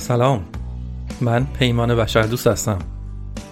[0.00, 0.44] سلام.
[1.20, 2.78] من پیمان بشر دوست هستم.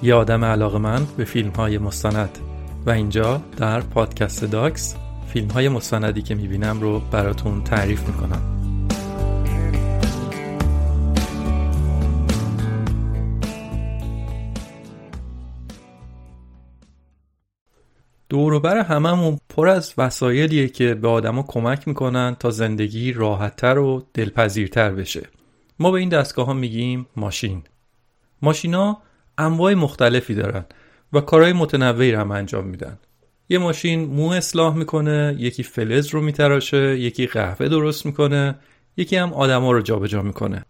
[0.02, 2.38] یه آدم علاقه من به فیلم های مستند
[2.86, 4.96] و اینجا در پادکست داکس
[5.32, 8.42] فیلم های مستندی که می‌بینم رو براتون تعریف می‌کنم.
[18.28, 24.90] دوروبر هممون پر از وسایلیه که به آدما کمک می‌کنن تا زندگی راحتتر و دلپذیرتر
[24.90, 25.37] بشه.
[25.78, 27.62] ما به این دستگاه ها میگیم ماشین.
[28.42, 28.98] ماشینا
[29.38, 30.64] انواع مختلفی دارن
[31.12, 32.98] و کارهای متنوعی هم انجام میدن.
[33.48, 38.54] یه ماشین مو اصلاح می‌کنه یکی فلز رو میتراشه یکی قهوه درست می‌کنه
[38.96, 40.64] یکی هم آدما رو جابجا می‌کنه.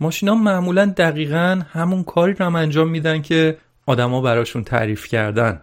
[0.00, 5.62] ماشینا معمولا دقیقا همون کاری رو هم انجام میدن که آدما براشون تعریف کردن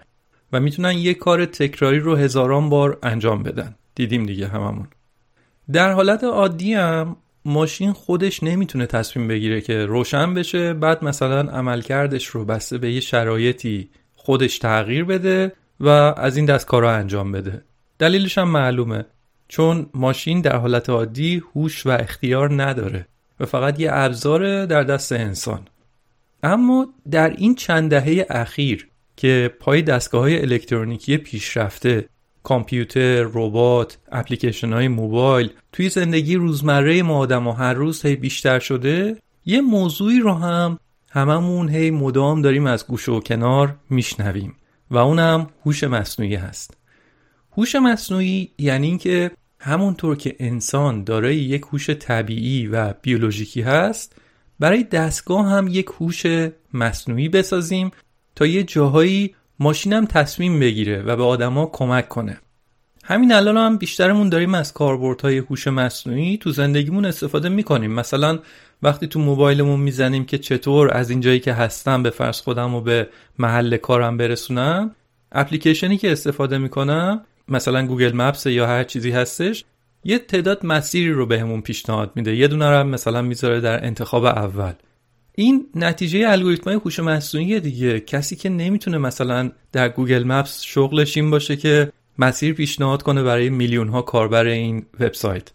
[0.51, 3.75] و می‌تونن یه کار تکراری رو هزاران بار انجام بدن.
[3.95, 4.87] دیدیم دیگه هممون.
[5.71, 7.15] در حالت عادی هم
[7.45, 12.99] ماشین خودش نمی‌تونه تصمیم بگیره که روشن بشه بعد مثلا عملکردش رو بسته به یه
[12.99, 15.87] شرایطی خودش تغییر بده و
[16.17, 17.61] از این دست کارا انجام بده.
[17.99, 19.05] دلیلش هم معلومه
[19.47, 23.07] چون ماشین در حالت عادی هوش و اختیار نداره
[23.39, 25.67] و فقط یه ابزار در دست انسان.
[26.43, 28.87] اما در این چند دهه اخیر
[29.17, 32.09] که پای دستگاه های الکترونیکی پیشرفته
[32.43, 35.49] کامپیوتر، ربات، اپلیکیشن های موبایل.
[35.71, 40.79] توی زندگی روزمره ما آدم و هر روز هی بیشتر شده یه موضوعی رو هم
[41.09, 44.55] هممون هی مدام داریم از گوشه و کنار میشنویم
[44.91, 46.77] و اونم هوش مصنوعی هست.
[47.57, 54.15] هوش مصنوعی یعنی اینکه همونطور که انسان دارای یک هوش طبیعی و بیولوژیکی هست
[54.59, 56.25] برای دستگاه هم یک هوش
[56.73, 57.91] مصنوعی بسازیم
[58.35, 62.37] تا یه جاهایی ماشینم تصمیم بگیره و به آدما کمک کنه.
[63.05, 67.91] همین الان هم بیشترمون داریم از کاربردهای هوش مصنوعی تو زندگیمون استفاده می‌کنیم.
[67.91, 68.39] مثلا
[68.83, 72.81] وقتی تو موبایلمون می‌زنیم که چطور از این جایی که هستم به فرض خودم و
[72.81, 73.07] به
[73.39, 74.91] محل کارم برسونم
[75.31, 79.65] اپلیکیشنی که استفاده می‌کنم مثلا گوگل مپس یا هر چیزی هستش
[80.03, 82.35] یه تعداد مسیری رو بهمون پیشنهاد میده.
[82.35, 84.73] یه دونه رو مثلا می‌ذاره در انتخاب اول.
[85.35, 87.99] این نتیجه الگوریتم های هوش مصنوعی دیگه.
[87.99, 93.49] کسی که نمی‌تونه مثلا در Google Maps شغلش این باشه که مسیر پیشنهاد کنه برای
[93.49, 95.49] میلیون ها کاربر این وبسایت.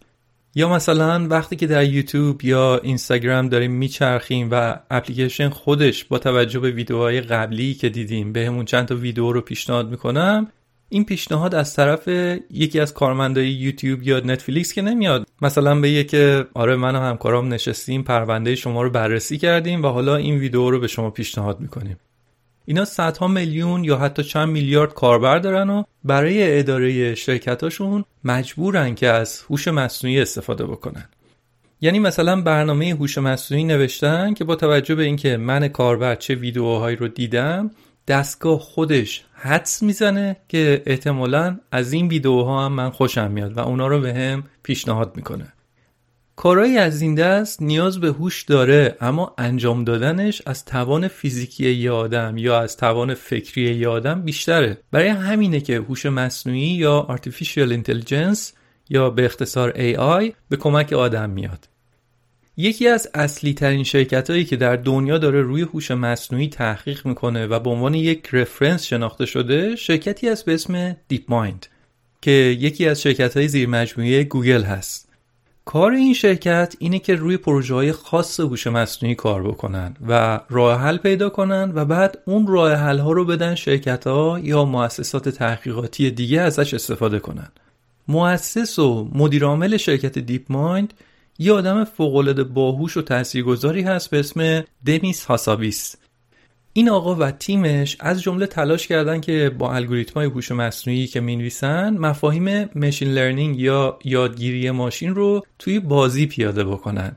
[0.55, 6.59] یا مثلا وقتی که در یوتیوب یا اینستاگرام داریم میچرخیم و اپلیکیشن خودش با توجه
[6.59, 10.47] به ویدیوهای قبلی که دیدیم بهمون چند تا ویدیو رو پیشنهاد می‌کنه
[10.89, 12.07] این پیشنهاد از طرف
[12.51, 15.27] یکی از کارمندای یوتیوب یا نتفلیکس که نمیاد.
[15.41, 20.15] مثلا بگه که آره من و همکارام نشستیم پرونده شما رو بررسی کردیم و حالا
[20.15, 21.97] این ویدیو رو به شما پیشنهاد می‌کنیم.
[22.65, 29.07] اینا صدها میلیون یا حتی چند میلیارد کاربر دارن و برای اداره شرکتاشون مجبورن که
[29.07, 31.09] از هوش مصنوعی استفاده بکنن.
[31.81, 36.95] یعنی مثلا برنامه هوش مصنوعی نوشتن که با توجه به اینکه من کاربر چه ویدیوهایی
[36.95, 37.71] رو دیدم
[38.09, 43.87] دستگاه خودش حدس می‌زنه که احتمالا از این ویدیوها هم من خوشم میاد و اونا
[43.87, 45.53] رو به هم پیشنهاد می‌کنه.
[46.35, 51.91] کارهایی از این دست نیاز به هوش داره اما انجام دادنش از توان فیزیکی یه
[51.91, 54.77] آدم یا از توان فکری یه آدم بیشتره.
[54.91, 58.39] برای همینه که هوش مصنوعی یا Artificial Intelligence
[58.89, 61.67] یا به اختصار AI به کمک آدم میاد.
[62.61, 67.47] یکی از اصلی ترین شرکت هایی که در دنیا داره روی هوش مصنوعی تحقیق می‌کنه
[67.47, 71.65] و به عنوان یک reference شناخته شده شرکتی است به اسم DeepMind
[72.21, 75.09] که یکی از شرکت های زیر مجموعه گوگل هست.
[75.65, 80.81] کار این شرکت اینه که روی پروژه های خاص هوش مصنوعی کار بکنن و راه
[80.81, 85.29] حل پیدا کنن و بعد اون راه حل ها رو بدن شرکت ها یا مؤسسات
[85.29, 87.51] تحقیقاتی دیگه ازش استفاده کنن.
[88.07, 90.93] مؤسس و مدیرعامل شرکت DeepMind
[91.39, 95.95] یه آدم فوقالعاده باهوش و تاثیرگذاری هست به اسم دمیس هاسابیس
[96.73, 101.97] این آقا و تیمش از جمله تلاش کردن که با الگوریتم‌های هوش مصنوعی که می‌نویسن
[101.97, 107.15] مفاهیم machine learning یا یادگیری ماشین رو توی بازی پیاده بکنن.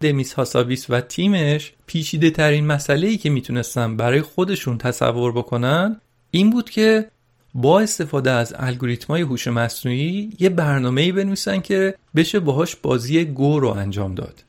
[0.00, 6.00] دمیس هاسابیس و تیمش پیچیده ترین مسئله ای که می‌تونستن برای خودشون تصور بکنن
[6.30, 7.10] این بود که
[7.58, 13.68] با استفاده از الگوریتم‌های هوش مصنوعی یه برنامه‌ای بنویسن که بشه باهاش بازی گو رو
[13.68, 14.44] انجام داد.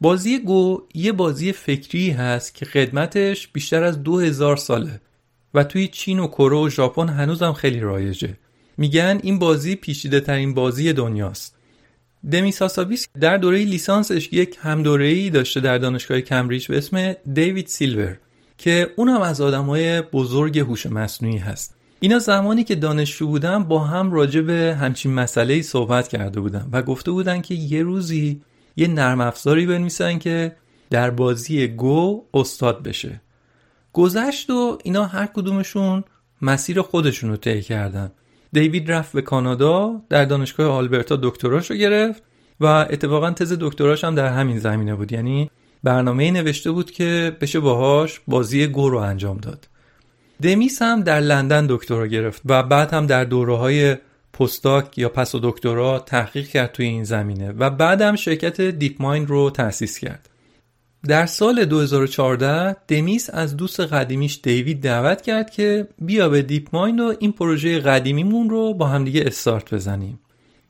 [0.00, 5.00] بازی گو یه بازی فکری هست که قدمتش بیشتر از دو هزار ساله
[5.54, 8.36] و توی چین و کره و ژاپن هنوزم خیلی رایجه.
[8.76, 11.56] میگن این بازی پیچیده ترین بازی دنیاست.
[12.30, 18.18] دمی ساسابیس در دوره لیسانسش یک همدوره‌ای داشته در دانشگاه کمبریج به اسم دیوید سیلور
[18.58, 21.75] که اونم از آدمای بزرگ هوش مصنوعی هست.
[22.00, 26.82] اینا زمانی که دانشجو بودن با هم راجع به همچین مسئله صحبت کرده بودن و
[26.82, 28.40] گفته بودن که یه روزی
[28.76, 30.56] یه نرم افزاری بنویسن که
[30.90, 33.20] در بازی گو استاد بشه.
[33.92, 36.04] گذشت و اینا هر کدومشون
[36.42, 38.12] مسیر خودشون رو طی کردن.
[38.52, 42.22] دیوید رفت به کانادا در دانشگاه آلبرتا دکتراش رو گرفت
[42.60, 45.12] و اتفاقا تز دکتراش هم در همین زمینه بود.
[45.12, 45.50] یعنی
[45.82, 49.68] برنامه نوشته بود که بشه باهاش بازی گو رو انجام داد.
[50.42, 53.96] دمیس هم در لندن دکترا گرفت و بعد هم در دوره های
[54.32, 59.98] postdoc یا پسا دکترا تحقیق کرد توی این زمینه و بعدم شرکت DeepMind رو تأسیس
[59.98, 60.28] کرد.
[61.06, 67.14] در سال 2014 دمیس از دوست قدیمیش دیوید دعوت کرد که بیا به DeepMind و
[67.18, 70.20] این پروژه قدیمیمون رو با همدیگه استارت بزنیم.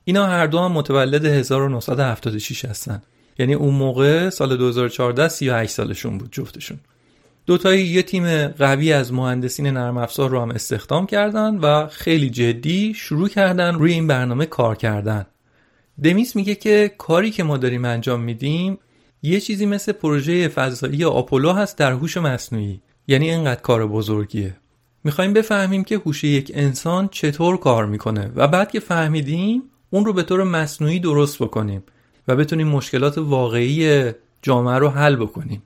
[0.04, 3.02] اینا هر دو هم متولد 1976 هستن.
[3.38, 6.78] یعنی اون موقع سال 2014 38 سالشون بود جفتشون.
[7.46, 12.94] دوتایی یه تیم قوی از مهندسین نرم افزار رو هم استخدام کردن و خیلی جدی
[12.94, 15.26] شروع کردن روی این برنامه کار کردن.
[16.02, 18.78] دمیس میگه که کاری که ما داریم انجام میدیم
[19.22, 22.80] یه چیزی مثل پروژه فضایی آپولو هست در هوش مصنوعی.
[23.08, 24.56] یعنی اینقدر کار بزرگیه.
[25.04, 30.12] می‌خوایم بفهمیم که هوش یک انسان چطور کار می‌کنه و بعد که فهمیدیم اون رو
[30.12, 31.82] به طور مصنوعی درست بکنیم
[32.28, 34.10] و بتونیم مشکلات واقعی
[34.42, 35.62] جامعه رو حل بکنیم.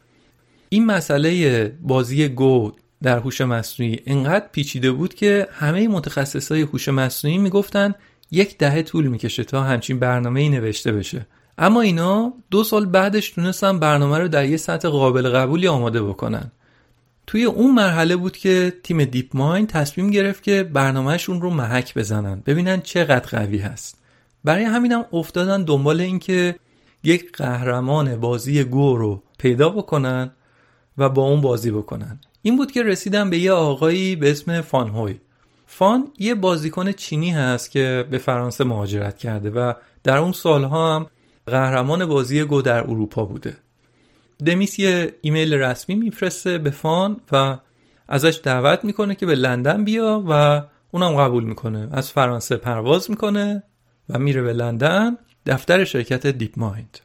[0.73, 2.73] این مسئله بازی گو
[3.03, 7.95] در هوش مصنوعی انقدر پیچیده بود که همه متخصصای هوش مصنوعی می‌گفتن
[8.31, 11.27] یک دهه طول می‌کشه تا همچین برنامه ای نوشته بشه.
[11.59, 16.53] اما اینا دو سال بعدش تونستن برنامه رو در یه سطح قابل قبولی آماده بکنن.
[17.27, 22.43] توی اون مرحله بود که تیم دیپ ماین تصمیم گرفت که برنامهشون رو محک بزنن
[22.47, 23.99] ببینن چقدر قوی هست.
[24.45, 26.57] برای همینم افتادن دنبال اینکه
[27.05, 30.31] یک قهرمان بازی گو رو پیدا بکنن
[31.01, 32.21] و با اون بازی بکنن.
[32.43, 35.21] این بود که رسیدم به یه آقایی به اسم فان هوی.
[35.67, 39.73] فان یه بازیکن چینی هست که به فرانسه مهاجرت کرده و
[40.05, 41.07] در اون سالها هم
[41.47, 43.57] قهرمان بازی گو در اروپا بوده.
[44.47, 47.59] دمیس یه ایمیل رسمی میفرسته به فان و
[48.09, 51.89] ازش دعوت می‌کنه که به لندن بیا و اونم قبول می‌کنه.
[51.93, 53.63] از فرانسه پرواز می‌کنه
[54.09, 55.17] و میره به لندن.
[55.47, 56.99] دفتر شرکت دیپ مایند.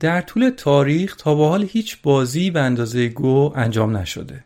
[0.00, 4.44] در طول تاریخ تا به حال هیچ بازی به اندازه گو انجام نشده.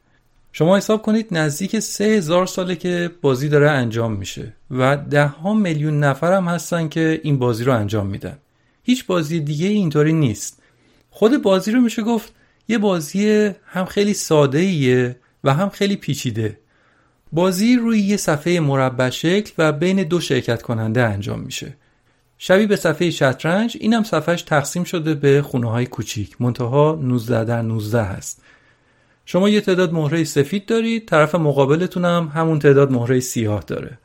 [0.52, 5.54] شما حساب کنید نزدیک سه هزار ساله که بازی داره انجام میشه و ده ها
[5.54, 8.38] میلیون نفر هم هستن که این بازی رو انجام میدن.
[8.82, 10.62] هیچ بازی دیگه اینطوری نیست.
[11.10, 12.32] خود بازی رو میشه گفت
[12.68, 16.58] یه بازی هم خیلی ساده ایه و هم خیلی پیچیده.
[17.32, 21.76] بازی روی یه صفحه مربع شکل و بین دو شرکت کننده انجام میشه.
[22.38, 26.36] شبیه به صفحه شطرنج اینم صفحهش تقسیم شده به خونه های کوچیک.
[26.40, 28.42] منتها 19 در 19 هست.
[29.24, 33.98] شما یه تعداد مهره سفید دارید طرف مقابلتون هم همون تعداد مهره سیاه داره.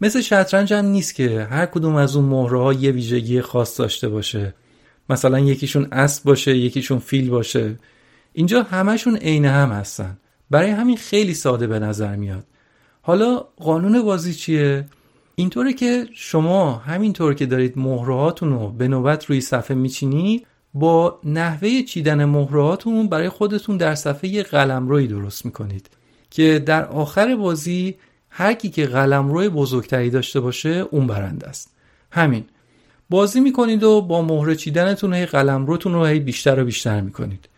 [0.00, 4.08] مثل شطرنج هم نیست که هر کدوم از اون مهره ها یه ویژگی خاص داشته
[4.08, 4.54] باشه.
[5.10, 7.76] مثلا یکیشون اسب باشه یکیشون فیل باشه.
[8.32, 10.16] اینجا همشون عین هم هستن.
[10.50, 12.44] برای همین خیلی ساده به نظر میاد.
[13.02, 14.84] حالا قانون بازی چیه؟
[15.38, 21.82] اینطوره که شما همینطور که دارید مهرهاتون رو به نوبت روی صفحه میچینید با نحوه
[21.82, 25.90] چیدن مهرهاتون برای خودتون در صفحه یه قلمروی درست می‌کنید
[26.30, 27.94] که در آخر بازی
[28.30, 31.74] هر کی که قلمرو بزرگتری داشته باشه اون برنده است.
[32.10, 32.44] همین.
[33.10, 37.48] بازی می‌کنید و با مهره چیدنتون هی قلمروتون رو هی بیشتر و بیشتر می‌کنید.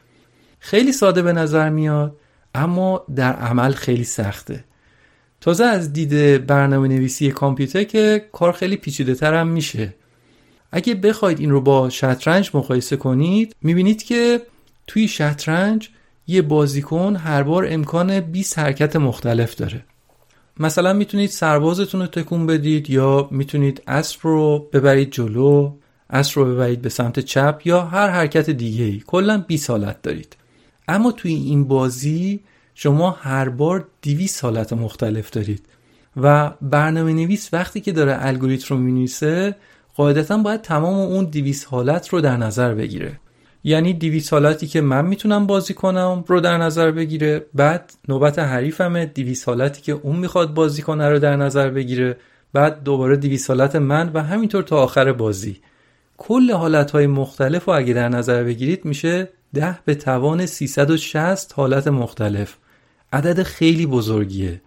[0.58, 2.16] خیلی ساده به نظر میاد
[2.54, 4.64] اما در عمل خیلی سخته.
[5.40, 9.94] تازه از دید برنامه نویسی کامپیوتر که کار خیلی پیچیده تر میشه.
[10.72, 14.42] اگه بخواید این رو با شطرنج مقایسه کنید می‌بینید که
[14.86, 15.88] توی شطرنج
[16.26, 19.84] یه بازیکن هر بار امکان 20 حرکت مختلف داره.
[20.58, 25.72] مثلا می‌تونید سربازتون رو تکون بدید یا می‌تونید اسب رو ببرید جلو
[26.10, 30.36] اسب رو ببرید به سمت چپ یا هر حرکت دیگه ای کلا 20 حالت دارید.
[30.88, 32.40] اما توی این بازی
[32.82, 35.66] شما هر بار 200 حالت مختلف دارید.
[36.16, 39.56] و برنامه نویس وقتی که داره الگوریتم رو می‌نویسه
[39.96, 43.20] قاعدتا باید تمام اون 200 حالت رو در نظر بگیره.
[43.64, 47.46] یعنی 200 حالتی که من می‌تونم بازی کنم رو در نظر بگیره.
[47.54, 52.16] بعد نوبت حریفمه 200 حالتی که اون می‌خواد بازی کنه رو در نظر بگیره.
[52.52, 55.60] بعد دوباره 200 حالت من و همینطور تا آخر بازی.
[56.18, 62.56] کل حالتهای مختلف رو اگه در نظر بگیرید میشه 10 به توان 360 حالت مختلف.
[63.12, 64.60] عدد خیلی بزرگیه.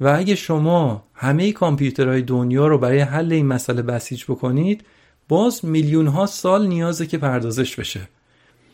[0.00, 4.84] و اگه شما همه کامپیوترهای دنیا رو برای حل این مسئله بسیج بکنید
[5.28, 8.08] باز میلیون ها سال نیازه که پردازش بشه.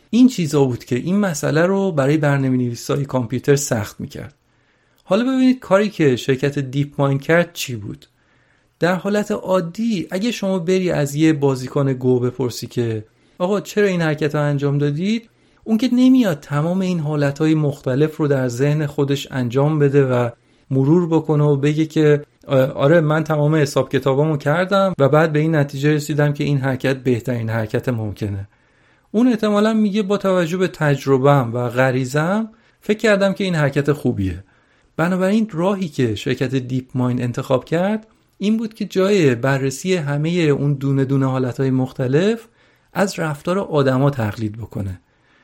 [0.09, 4.35] این چیزا بود که این مسئله رو برای برنامه نویسای کامپیوتر سخت می‌کرد.
[5.03, 8.05] حالا ببینید کاری که شرکت دیپ ماین کرد چی بود.
[8.79, 13.05] در حالت عادی اگه شما بری از یه بازیکن گو بپرسی که
[13.37, 15.29] آقا چرا این حرکت رو انجام دادید؟
[15.63, 20.29] اون که نمیاد تمام این حالتهای مختلف رو در ذهن خودش انجام بده و
[20.71, 22.23] مرور بکنه و بگه که
[22.75, 26.97] آره من تمام حساب کتابامو کردم و بعد به این نتیجه رسیدم که این حرکت
[26.97, 28.47] بهترین حرکت ممکنه.
[29.11, 32.49] اون احتمالا میگه با توجه به تجربهم و غریزم
[32.81, 34.43] فکر کردم که این حرکت خوبیه.
[34.97, 41.05] بنابراین راهی که شرکت DeepMind انتخاب کرد این بود که جای بررسی همه اون دونه
[41.05, 42.47] دونه حالتهای مختلف
[42.93, 44.99] از رفتار آدما تقلید بکنه.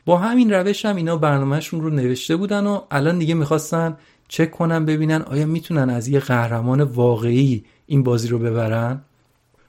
[0.05, 4.85] با همین روش هم اینا برنامهشون رو نوشته بودن و الان دیگه می‌خواستن چک کنن
[4.85, 9.01] ببینن آیا می‌تونن از یه قهرمان واقعی این بازی رو ببرن.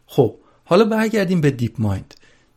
[0.07, 0.35] خب
[0.65, 2.15] حالا برگردیم به DeepMind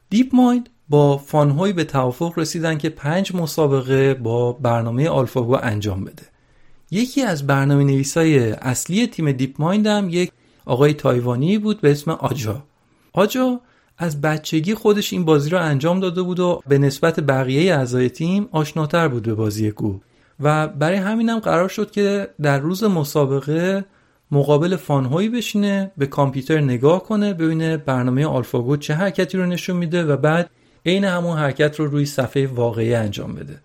[0.09, 6.23] DeepMind با فان هوی به توافق رسیدن که پنج مسابقه با برنامه آلفاگو انجام بده.
[6.91, 10.31] یکی از برنامه نویسای اصلی تیم دیپ مایند هم یک
[10.65, 12.63] آقای تایوانی بود به اسم آجا.
[13.13, 13.61] آجا
[14.03, 18.47] از بچگی خودش این بازی رو انجام داده بود و به نسبت بقیه اعضای تیم
[18.51, 19.99] آشناتر بود به بازی گو.
[20.39, 23.85] و برای همینم قرار شد که در روز مسابقه
[24.31, 30.03] مقابل فانهوی بشینه به کامپیوتر نگاه کنه ببینه برنامه آلفاگو چه حرکتی رو نشون میده
[30.03, 30.49] و بعد
[30.85, 33.59] عین همون حرکت رو روی صفحه واقعی انجام بده.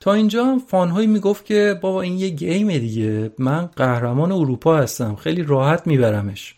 [0.00, 3.30] تا اینجا فانهوی می‌گفت که بابا این یه گیم دیگه.
[3.38, 5.16] من قهرمان اروپا هستم.
[5.16, 6.54] خیلی راحت میبرمش.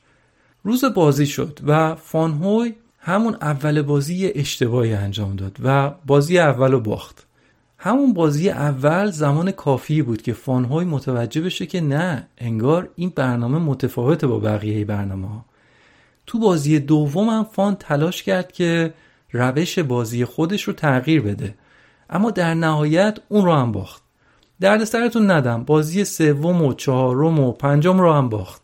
[0.65, 2.75] روز بازی شد و فانهوی
[3.07, 7.27] همون اول بازی اشتباهی انجام داد و بازی اول رو باخت.
[7.79, 13.59] همون بازی اول زمان کافی بود که فانهوی متوجه بشه که نه انگار این برنامه
[13.59, 15.45] متفاوته با بقیه برنامه ها
[16.27, 18.95] تو بازی دوم هم فان تلاش کرد که
[19.33, 21.55] روش بازی خودش رو تغییر بده.
[22.11, 24.03] اما در نهایت اون رو هم باخت.
[24.61, 28.63] دردسرتون ندم بازی سوم و چهارم و پنجم رو هم باخت.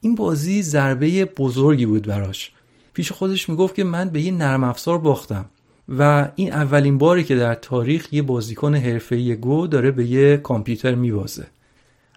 [0.00, 2.52] این بازی ضربه بزرگی بود براش.
[2.98, 5.44] پیش خودش می‌گفت که من به یه نرم افزار باختم.
[5.98, 10.94] و این اولین باری که در تاریخ یه بازیکن حرفه‌ای گو داره به یه کامپیوتر
[10.94, 11.46] می‌بازه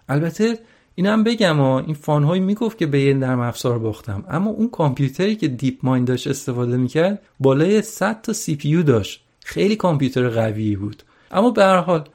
[0.08, 0.58] البته
[0.94, 4.24] اینم بگم ها این فان هوی می‌گفت که به یه نرم افزار باختم.
[4.28, 9.24] اما اون کامپیوتری که DeepMind داشت استفاده می‌کرد بالای 100 تا CPU داشت.
[9.44, 11.02] خیلی کامپیوتر قوی بود.
[11.30, 12.08] اما به هر حال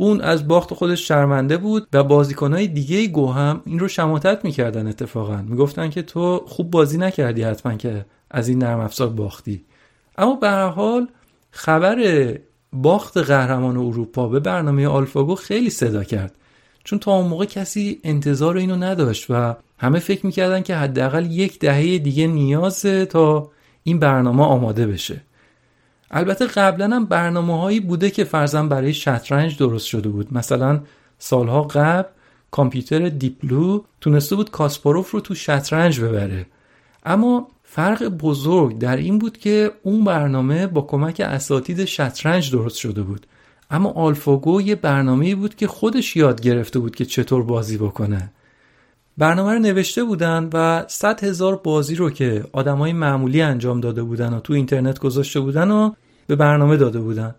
[0.00, 4.86] اون از باخت خودش شرمنده بود و بازیکنهای دیگه گو هم این رو شماتت می‌کردن
[4.86, 5.36] اتفاقا.
[5.36, 9.64] می‌گفتن که تو خوب بازی نکردی حتما که از این نرم افزار باختی.
[10.18, 11.08] اما به هر حال
[11.50, 11.98] خبر
[12.72, 16.34] باخت قهرمان اروپا به برنامه آلفاگو خیلی صدا کرد.
[16.84, 21.58] چون تا اون موقع کسی انتظار اینو نداشت و همه فکر می‌کردن که حداقل یک
[21.58, 23.50] دهه دیگه نیازه تا
[23.82, 25.20] این برنامه آماده بشه.
[26.10, 30.34] البته قبلا هم برنامه هایی بوده که فرزن برای شطرنج درست شده بود.
[30.34, 30.80] مثلا
[31.18, 32.08] سالها قبل
[32.50, 36.46] کامپیوتر دیپلو تونسته بود کاسپاروف رو تو شطرنج ببره.
[37.06, 43.02] اما فرق بزرگ در این بود که اون برنامه با کمک اساتید شطرنج درست شده
[43.02, 43.26] بود.
[43.70, 48.30] اما آلفاگو یه برنامه بود که خودش یاد گرفته بود که چطور بازی بکنه.
[49.18, 54.32] برنامه رو نوشته بودن و 100 هزار بازی رو که آدمای معمولی انجام داده بودن
[54.32, 55.92] و تو اینترنت گذاشته بودن و
[56.26, 57.34] به برنامه داده بودن.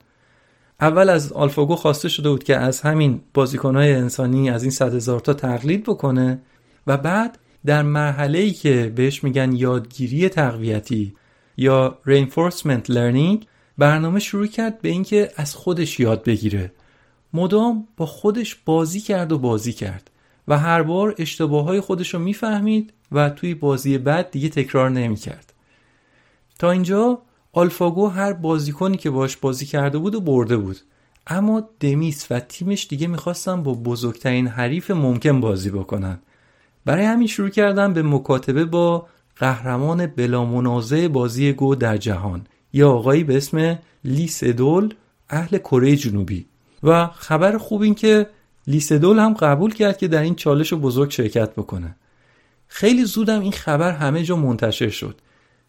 [0.82, 5.20] اول از آلفاگو خواسته شده بود که از همین بازیکنهای انسانی از این 100 هزار
[5.20, 6.42] تا تقلید بکنه
[6.88, 11.16] و بعد در مرحله ای که بهش میگن یادگیری تقویتی
[11.58, 13.46] یا reinforcement learning
[13.78, 16.72] برنامه شروع کرد به اینکه از خودش یاد بگیره.
[17.34, 20.10] مدام با خودش بازی کرد و بازی کرد.
[20.50, 25.54] و هر بار اشتباه های خودش رو می‌فهمید و توی بازی بعد دیگه تکرار نمی‌کرد.
[26.60, 27.22] تا اینجا
[27.54, 30.78] آلفاگو هر بازیکنی که باش بازی کرده بود و برده بود.
[31.28, 36.20] اما دمیس و تیمش دیگه می‌خواستن با بزرگترین حریف ممکن بازی بکنن.
[36.86, 42.48] برای همین شروع کردن به مکاتبه با قهرمان بلامنازع بازی گو در جهان.
[42.74, 44.94] یا آقایی به اسم لیسدول
[45.30, 46.46] اهل کره جنوبی.
[46.84, 48.28] و خبر خوب این که
[48.70, 51.96] لیسدول هم قبول کرد که در این چالش بزرگ شرکت بکنه.
[52.68, 55.16] خیلی زودم این خبر همه جا منتشر شد.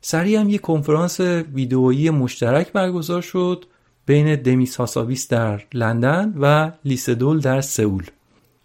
[0.00, 3.64] سریع هم یه کنفرانس ویدئویی مشترک برگزار شد
[4.06, 8.04] بین دمیس هاساویس در لندن و لیسدول در سئول.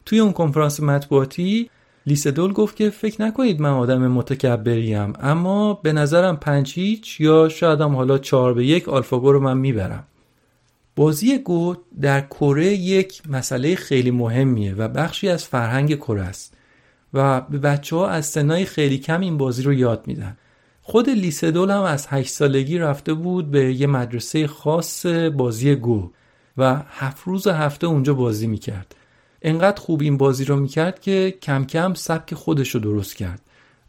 [0.06, 1.70] توی اون کنفرانس مطبوعاتی
[2.06, 7.82] لیسدول گفت که فکر نکنید من آدم متکبریم اما به نظرم پنج هیچ یا شاید
[7.82, 10.04] هم حالا چهار به یک آلفاگو رو من می‌برم.
[10.96, 16.58] بازی گو در کره یک مسئله خیلی مهمیه و بخشی از فرهنگ کره است
[17.14, 20.38] و به بچه ها از سنای خیلی کم این بازی رو یاد میدن.
[20.82, 26.12] خود لیسدول هم از هشت سالگی رفته بود به یه مدرسه خاص بازی گو
[26.58, 28.96] و هفت روز هفته اونجا بازی می‌کرد.
[29.42, 33.42] انقدر خوب این بازی رو می‌کرد که کم کم سبک خودش رو درست کرد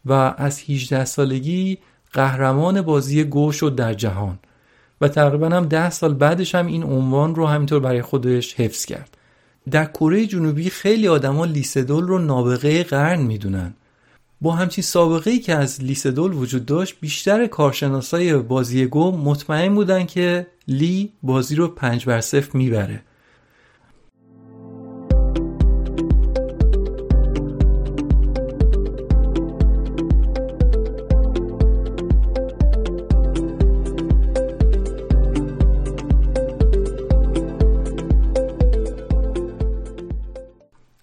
[0.05, 1.77] و از 18 سالگی
[2.13, 4.39] قهرمان بازی گو شد در جهان
[5.01, 9.17] و تقریبا هم ده سال بعدش هم این عنوان رو همینطور برای خودش حفظ کرد.
[9.71, 13.73] در کره جنوبی خیلی آدما لیسدول رو نابغه قرن می‌دونن.
[14.41, 20.05] با همچین سابقه ای که از لیسدول وجود داشت بیشتر کارشناسای بازی گو مطمئن بودن
[20.05, 23.01] که لی بازی رو پنج بر صفر می‌بره.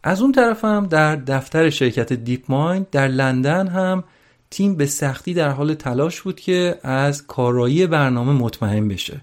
[0.07, 4.05] از اون طرف هم در دفتر شرکت دیپ مایند در لندن هم
[4.51, 9.21] تیم به سختی در حال تلاش بود که از کارایی برنامه مطمئن بشه.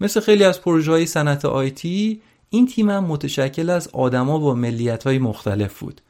[0.00, 5.04] مثل خیلی از پروژه های صنعت آیتی این تیم هم متشکل از آدما با ملیت
[5.04, 6.00] های مختلف بود.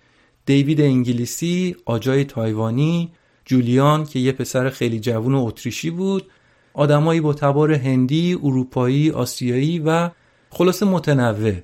[0.46, 3.12] دیوید انگلیسی، آجای تایوانی،
[3.44, 6.26] جولیان که یه پسر خیلی جوون و اتریشی بود
[6.74, 10.10] آدمایی با تبار هندی، اروپایی، آسیایی و
[10.50, 11.54] خلاصه متنوع.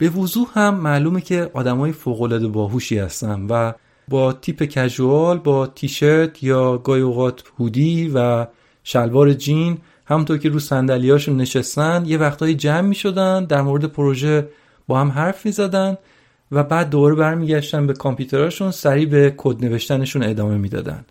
[0.00, 3.72] به وضوح هم معلومه که آدمای فوق‌العاده باهوشی هستن و
[4.08, 8.46] با تیپ کژوال با تیشرت یا گاهی اوقات هودی و
[8.84, 14.48] شلوار جین همونطور که رو صندلیاشون نشستن یه وقتایی جمع می شدن در مورد پروژه
[14.86, 15.96] با هم حرف می زدن
[16.52, 21.04] و بعد دوباره برمیگشتن به کامپیوتراشون سریع به کد نوشتنشون ادامه می‌دادن.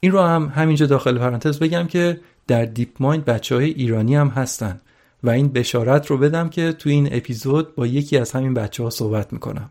[0.00, 4.28] این رو هم همینجا داخل پرانتز بگم که در دیپ مایند بچه های ایرانی هم
[4.28, 4.80] هستن.
[5.24, 8.90] و این بشارت رو بدم که تو این اپیزود با یکی از همین بچه ها
[8.90, 9.70] صحبت می‌کنم.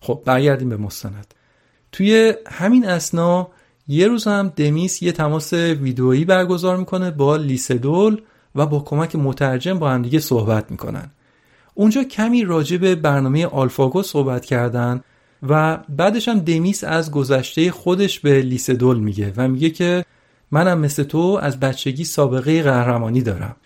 [0.00, 1.34] خب برگردیم به مستند.
[1.92, 3.48] توی همین اسنا
[3.88, 8.20] یه روز هم دمیس یه تماس ویدئویی برگزار می‌کنه با لیسدول
[8.54, 11.10] و با کمک مترجم با همدیگه صحبت می‌کنن.
[11.74, 15.00] اونجا کمی راجع به برنامه آلفاگو صحبت کردن
[15.48, 20.04] و بعدش هم دمیس از گذشته خودش به لیسدول میگه و میگه که
[20.50, 23.56] منم مثل تو از بچگی سابقه قهرمانی دارم.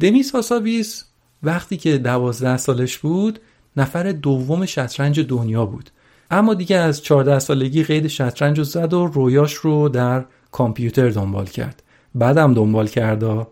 [0.00, 1.04] دمیس هاساویس
[1.42, 3.40] وقتی که دوازده سالش بود
[3.76, 5.90] نفر دوم شطرنج دنیا بود.
[6.30, 11.46] اما دیگه از 14 سالگی قید شطرنج رو زد و رویاش رو در کامپیوتر دنبال
[11.46, 11.82] کرد.
[12.14, 13.46] بعدم دنبال کرد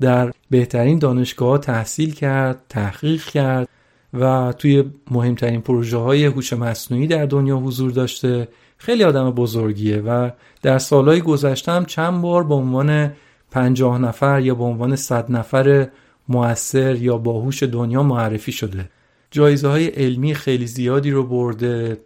[0.00, 3.68] در بهترین دانشگاه تحصیل کرد تحقیق کرد
[4.14, 8.48] و توی مهمترین پروژه های هوش مصنوعی در دنیا حضور داشته.
[8.78, 10.30] خیلی آدم بزرگیه و
[10.62, 13.12] در سالهای گذشته هم چند بار به عنوان
[13.50, 15.88] پنجاه نفر یا به عنوان صد نفر
[16.28, 18.90] موثر یا باهوش دنیا معرفی شده.
[19.30, 22.00] جایزه های علمی خیلی زیادی رو برده.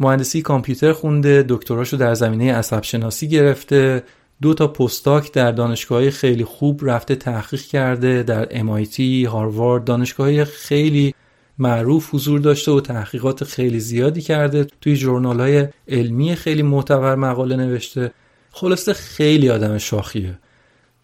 [0.00, 4.02] مهندسی کامپیوتر خونده دکتراشو در زمینه عصب شناسی گرفته.
[4.42, 8.22] دو تا پستاک در دانشگاه خیلی خوب رفته تحقیق کرده.
[8.22, 11.14] در MIT، هاروارد دانشگاه خیلی
[11.58, 14.66] معروف حضور داشته و تحقیقات خیلی زیادی کرده.
[14.80, 18.12] توی journal های علمی خیلی معتبر مقاله نوشته.
[18.50, 20.38] خلاصه خیلی آدم شاخیه.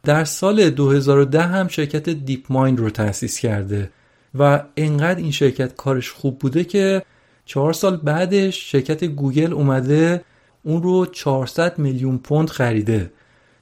[0.05, 3.91] در سال 2010 هم شرکت DeepMind رو تأسیس کرده
[4.39, 7.03] و انقدر این شرکت کارش خوب بوده که
[7.45, 10.25] چهار سال بعدش شرکت گوگل اومده
[10.63, 13.13] اون رو 400 میلیون پوند خریده.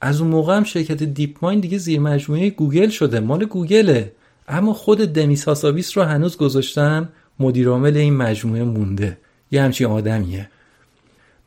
[0.01, 4.11] از اون موقع هم شرکت DeepMind دیگه زیر مجموعه گوگل شده مال گوگله.
[4.47, 9.17] اما خود دمیس هاسابیس رو هنوز گذاشتن مدیرعامل این مجموعه مونده.
[9.51, 10.49] یه همچین آدمیه.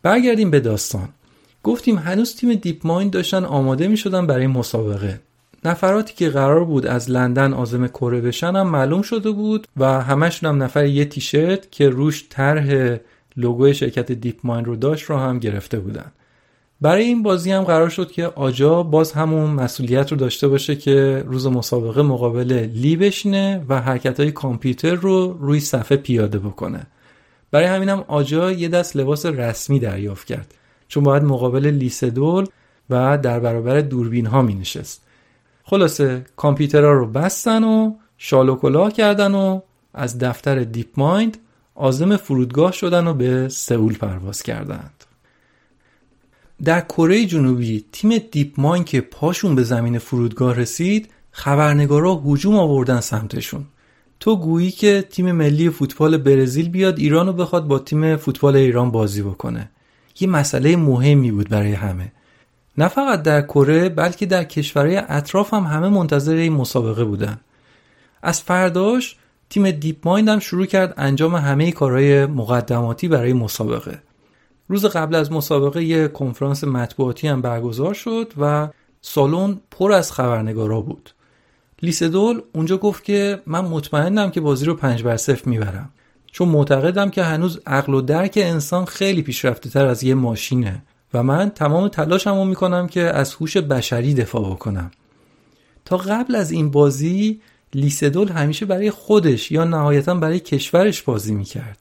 [0.03, 1.09] برگردیم به داستان.
[1.67, 5.21] گفتیم هنوز تیم DeepMind داشتن آماده می شدن برای مسابقه.
[5.65, 10.49] نفراتی که قرار بود از لندن عازم کره بشن هم معلوم شده بود و همشون
[10.49, 12.97] هم نفری یه تیشرت که روش طرح
[13.37, 16.13] لوگوی شرکت DeepMind رو داشت رو هم گرفته بودن.
[16.81, 21.25] برای این بازی هم قرار شد که آجا باز همون مسئولیت رو داشته باشه که
[21.27, 26.87] روز مسابقه مقابل لی بشینه و حرکت های کامپیوتر رو روی صفحه پیاده بکنه.
[27.51, 30.56] برای همینم آجا یه دست لباس رسمی دریافت کرد.
[30.89, 32.47] چون باید مقابل لی سدول
[32.91, 35.03] و در برابر دوربین ها می نشست
[35.65, 39.61] خلاصه کامپیوترها رو بستن و شال و کلاه کردن و
[39.95, 41.39] از دفتر DeepMind
[41.75, 45.05] عازم فرودگاه شدن و به سئول پرواز کردند.
[46.65, 53.65] در کره جنوبی تیم DeepMind که پاشون به زمین فرودگاه رسید خبرنگارا هجوم آوردن سمتشون.
[54.21, 59.23] تو گویی که تیم ملی فوتبال برزیل بیاد ایرانو بخواد با تیم فوتبال ایران بازی
[59.23, 59.71] بکنه.
[60.21, 62.13] یه مسئله مهمی بود برای همه.
[62.79, 67.41] نه فقط در کره بلکه در کشورهای اطراف هم همه منتظر این مسابقه بودن.
[68.23, 69.17] از فرداش
[69.51, 74.03] تیم دیپ مایند هم شروع کرد انجام همه کارهای مقدماتی برای مسابقه.
[74.69, 78.69] روز قبل از مسابقه یه کنفرانس مطبوعاتی هم برگزار شد و
[79.01, 81.11] سالن پر از خبرنگارا بود.
[81.83, 85.91] لیسدول اونجا گفت که من مطمئنم که بازی رو پنج بر صفر می‌برم.
[86.37, 90.83] چون معتقدم که هنوز عقل و درک انسان خیلی پیشرفته تر از یه ماشینه
[91.15, 94.91] و من تمام تلاشمو می‌کنم که از هوش بشری دفاع بکنم.
[95.85, 97.41] تا قبل از این بازی
[97.75, 101.79] لیسدول همیشه برای خودش یا نهایتا برای کشورش بازی می‌کرد.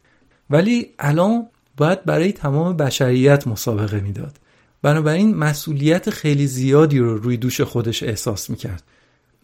[0.50, 4.38] ولی الان باید برای تمام بشریت مسابقه می‌داد.
[4.82, 8.84] بنابراین مسئولیت خیلی زیادی رو روی دوش خودش احساس می‌کرد.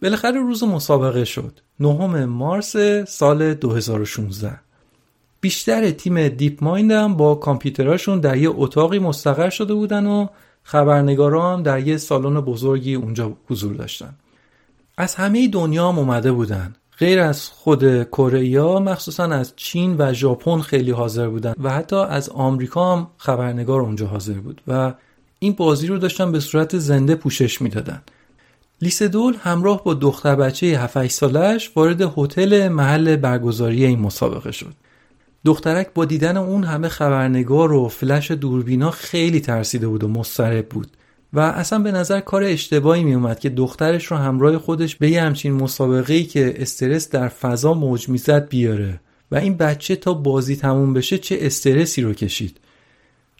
[0.02, 1.60] بالاخره روز مسابقه شد.
[1.80, 2.76] نهم مارس
[3.08, 4.60] سال 2016
[5.42, 10.26] بیشتر تیم دیپ مایند هم با کامپیوتراشون در یه اتاقی مستقر شده بودن و
[10.62, 14.14] خبرنگارا هم در یه سالن بزرگی اونجا حضور داشتن.
[14.96, 16.74] از همه دنیا هم اومده بودن.
[16.98, 22.28] غیر از خود کره مخصوصا از چین و ژاپن خیلی حاضر بودن و حتی از
[22.28, 24.94] آمریکا هم خبرنگار اونجا حاضر بود و
[25.38, 28.02] این بازی رو داشتن به صورت زنده پوشش می‌دادن.
[28.82, 34.74] لیسدول همراه با دختر بچه 7 سالش وارد هتل محل برگزاری این مسابقه شد.
[35.44, 40.90] دخترک با دیدن اون همه خبرنگار و فلش دوربینا خیلی ترسیده بود و مضطرب بود.
[41.32, 45.22] و اصلا به نظر کار اشتباهی می اومد که دخترش رو همراه خودش به یه
[45.22, 49.00] همچین مسابقه که استرس در فضا موج می‌زد بیاره.
[49.30, 52.60] و این بچه تا بازی تموم بشه چه استرسی رو کشید.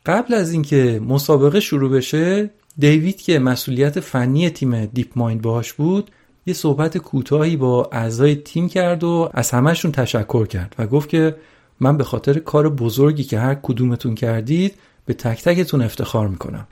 [0.06, 6.10] قبل از اینکه مسابقه شروع بشه دیوید که مسئولیت فنی تیم دیپ مایند باهاش بود
[6.46, 11.36] یه صحبت کوتاهی با اعضای تیم کرد و از همهشون تشکر کرد و گفت که
[11.82, 14.74] من به خاطر کار بزرگی که هر کدومتون کردید
[15.06, 16.66] به تک تکتون افتخار می‌کنم.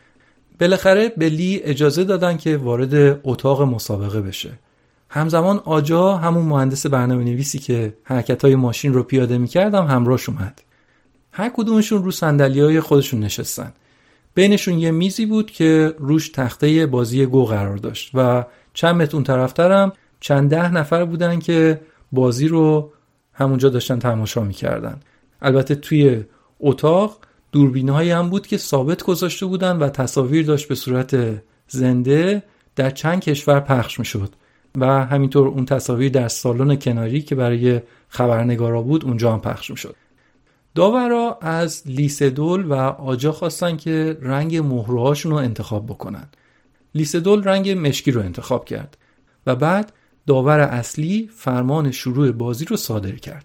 [0.60, 4.50] بالاخره به لی اجازه دادن که وارد اتاق مسابقه بشه.
[5.08, 10.62] همزمان آجا همون مهندس برنامه نویسی که حرکت ماشین رو پیاده می‌کردم همراهش اومد.
[11.32, 13.72] هر کدومشون رو سندلی های خودشون نشستن.
[14.34, 18.44] بینشون یه میزی بود که روش تخته بازی گو قرار داشت و
[18.74, 21.80] چند متر اون طرفترم چند ده نفر بودن که
[22.12, 22.92] بازی رو
[23.40, 25.00] همونجا داشتن تماشا می‌کردن.
[25.42, 26.24] البته توی
[26.60, 27.18] اتاق
[27.52, 32.42] دوربینهایی هم بود که ثابت گذاشته بودن و تصاویر داشت به صورت زنده
[32.76, 34.34] در چند کشور پخش می‌شد
[34.76, 39.96] و همینطور اون تصاویر در سالن کناری که برای خبرنگارا بود اونجا هم پخش می‌شد.
[40.74, 46.28] داورا از لیسدول و آجا خواستن که رنگ مهرهاشون رو انتخاب بکنن.
[46.94, 48.98] لیسدول رنگ مشکی رو انتخاب کرد
[49.46, 49.92] و بعد
[50.26, 53.44] داور اصلی فرمان شروع بازی رو صادر کرد.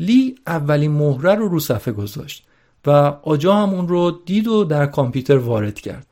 [0.00, 2.46] لی اولین مهره رو رو صفحه گذاشت
[2.86, 2.90] و
[3.22, 6.06] آجا هم اون رو دید و در کامپیوتر وارد کرد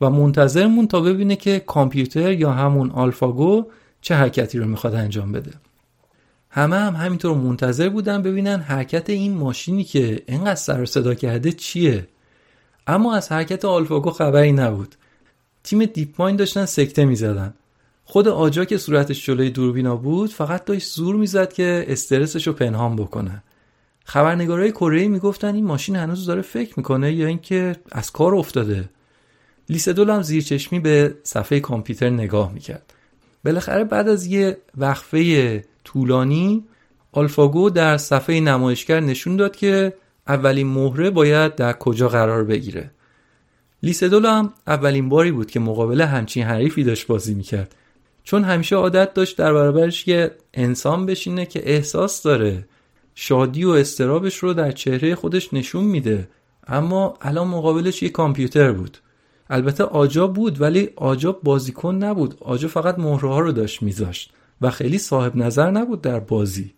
[0.00, 3.66] و منتظرمون تا ببینه که کامپیوتر یا همون آلفاگو
[4.00, 5.52] چه حرکتی رو می‌خواد انجام بده.
[6.50, 12.08] همه هم همینطور منتظر بودن ببینن حرکت این ماشینی که اینقدر سر صدا کرده چیه.
[12.86, 14.94] اما از حرکت آلفاگو خبری نبود.
[15.64, 17.54] تیم دیپ ماین داشتن سکته می‌زدن.
[18.04, 22.96] خود آجا که صورتش جلوی دوربینا بود فقط داشت زور می‌زد که استرسش رو پنهان
[22.96, 23.42] بکنه.
[24.04, 28.88] خبرنگارای کره می‌گفتن این ماشین هنوز داره فکر می‌کنه یا اینکه از کار افتاده.
[29.68, 32.94] لیسدول هم زیر چشمی به صفحه کامپیوتر نگاه می‌کرد.
[33.44, 36.64] بالاخره بعد از یه وقفه طولانی
[37.12, 39.92] آلفاگو در صفحه نمایشگر نشون داد که
[40.28, 42.90] اولین مهره باید در کجا قرار بگیره.
[43.82, 47.74] لیسدول هم اولین باری بود که مقابل همچین حریفی داشت بازی می‌کرد.
[48.24, 52.64] چون همیشه عادت داشت در برابرش یه انسان بشینه که احساس داره
[53.14, 56.28] شادی و استرابش رو در چهره خودش نشون میده.
[56.66, 58.98] اما الان مقابلش یه کامپیوتر بود.
[59.50, 62.34] البته آجا بود ولی آجا بازیکن نبود.
[62.40, 66.74] آجا فقط مهره ها رو داشت میذاشت و خیلی صاحب نظر نبود در بازی.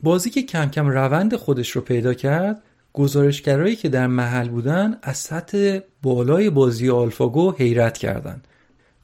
[0.00, 2.62] بازی که کم کم روند خودش رو پیدا کرد
[2.92, 8.48] گزارشگرایی که در محل بودن از سطح بالای بازی آلفاگو حیرت کردند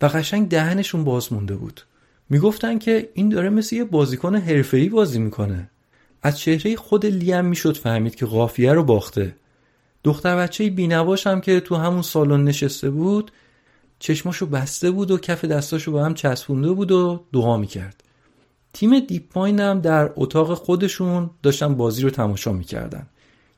[0.01, 1.81] و قشنگ دهنشون باز مونده بود.
[2.31, 5.71] می‌گفتن که این داره مثل یه بازیکن حرفه‌ای بازی می‌کنه.
[6.23, 9.37] از چهره خود لیم می‌شد فهمید که قافیه رو باخته.
[10.05, 13.31] دختر بچه بینواش هم که تو همون سالن نشسته بود
[13.99, 18.05] چشماشو بسته بود و کف دستاشو با هم چسبونده بود و دعا می‌کرد.
[18.73, 23.07] تیم دیپ پاین هم در اتاق خودشون داشتن بازی رو تماشا می‌کردن.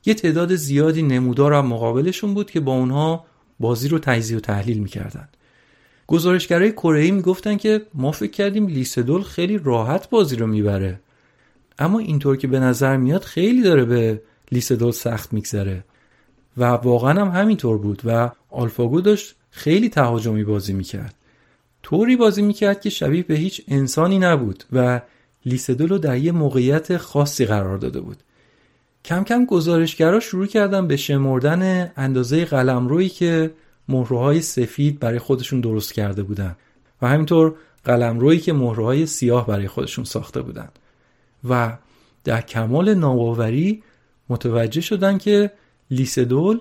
[0.06, 3.24] یه تعداد زیادی نمودار هم مقابلشون بود که با اونها
[3.60, 5.28] بازی رو تجزیه و تحلیل می‌کردن.
[6.06, 11.00] گزارشگرای کره می‌گفتن که ما فکر کردیم لیسدول خیلی راحت بازی رو می‌بره.
[11.78, 15.84] اما اینطور که به نظر میاد خیلی داره به لیسدول سخت میگذره.
[16.56, 21.14] و واقعا هم همینطور بود و آلفاگو داشت خیلی تهاجمی بازی می‌کرد.
[21.82, 25.00] طوری بازی می‌کرد که شبیه به هیچ انسانی نبود و
[25.46, 28.16] لیسدول رو در یه موقعیت خاصی قرار داده بود.
[29.04, 33.50] کم کم گزارشگرا شروع کردن به شمردن اندازه قلمرویی که
[33.88, 36.56] مهرههای سفید برای خودشون درست کرده بودن
[37.02, 40.68] و همینطور قلمرویی که مهرهای سیاه برای خودشون ساخته بودن
[41.48, 41.76] و
[42.24, 43.82] در کمال ناباوری
[44.28, 45.52] متوجه شدن که
[45.90, 46.60] لیسدول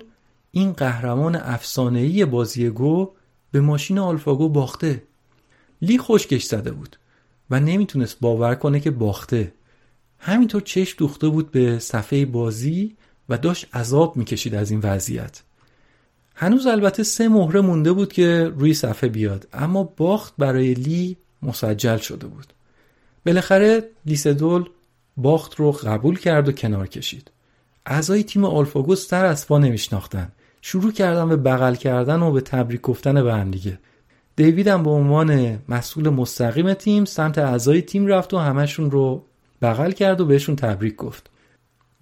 [0.51, 3.11] این قهرمان افسانه‌ای بازی گو
[3.51, 5.03] به ماشین آلفاگو باخته.
[5.81, 6.97] لی خشکش زده بود
[7.49, 9.53] و نمی‌تونست باور کنه که باخته.
[10.19, 12.95] همینطور چشم دوخته بود به صفحه بازی
[13.29, 15.41] و داشت عذاب می‌کشید از این وضعیت.
[16.35, 21.97] هنوز البته سه مهره مونده بود که روی صفحه بیاد اما باخت برای لی مسجل
[21.97, 22.45] شده بود.
[23.25, 24.65] بالاخره لیسدول
[25.17, 27.31] باخت رو قبول کرد و کنار کشید.
[27.85, 30.31] اعضای تیم آلفاگوس تر از پا نمیشناختن.
[30.61, 33.79] شروع کردن به بغل کردن و به تبریک گفتن به هم دیگه.
[34.35, 39.23] دیوید هم به عنوان مسئول مستقیم تیم سمت اعضای تیم رفت و همشون رو
[39.61, 41.29] بغل کرد و بهشون تبریک گفت.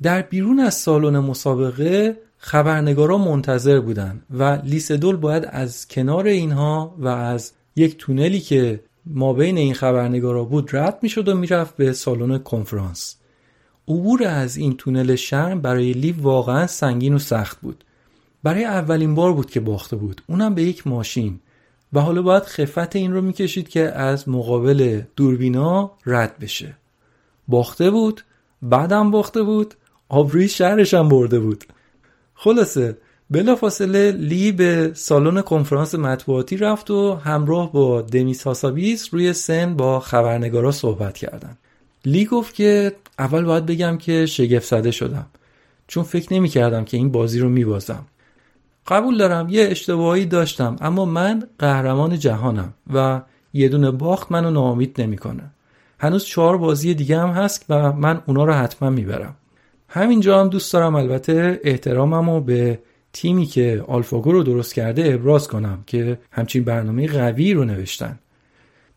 [0.01, 7.07] در بیرون از سالن مسابقه خبرنگارا منتظر بودن و لیسدول باید از کنار اینها و
[7.07, 12.37] از یک تونلی که ما بین این خبرنگارا بود رد می‌شد و می‌رفت به سالن
[12.37, 13.15] کنفرانس.
[13.87, 17.83] عبور از این تونل شرم برای لی واقعا سنگین و سخت بود.
[18.43, 20.21] برای اولین بار بود که باخته بود.
[20.27, 21.39] اونم به یک ماشین.
[21.93, 26.73] و حالا باید خفت این رو می‌کشید که از مقابل دوربینا رد بشه.
[27.47, 28.21] باخته بود
[28.61, 29.73] بعدم باخته بود
[30.09, 31.65] آبروی شهرش هم برده بود.
[32.43, 32.97] خلاصه
[33.59, 39.99] فاصله لی به سالن کنفرانس مطبوعاتی رفت و همراه با دمیس هاسابیس روی سن با
[39.99, 41.57] خبرنگارا صحبت کردن
[42.05, 45.25] لی گفت که اول باید بگم که شگفت زده شدم
[45.87, 48.05] چون فکر نمی کردم که این بازی رو می بازم.
[48.87, 53.21] قبول دارم یه اشتباهی داشتم اما من قهرمان جهانم و
[53.53, 55.51] یه دونه باخت منو ناامید نمی‌کنه.
[55.99, 59.35] هنوز چهار بازی دیگه هم هست و من اونا رو حتما می‌برم.
[59.95, 62.79] همینجا هم دوست دارم البته احترامم رو به
[63.13, 68.19] تیمی که آلفاگو رو درست کرده ابراز کنم که همچین برنامه قوی رو نوشتن.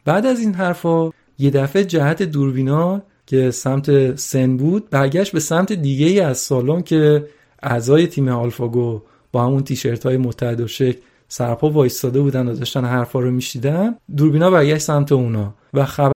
[0.05, 5.73] بعد از این حرفا یه دفعه جهت دوربینا که سمت سن بود برگشت به سمت
[5.73, 7.27] دیگه ای از سالن که
[7.63, 12.85] اعضای تیم آلفاگو با همون تیشرت های متحد و شکل سرپا وایستاده بودن و داشتن
[12.85, 16.15] حرفا رو میشیدن دوربینا برگشت سمت اونا و خبر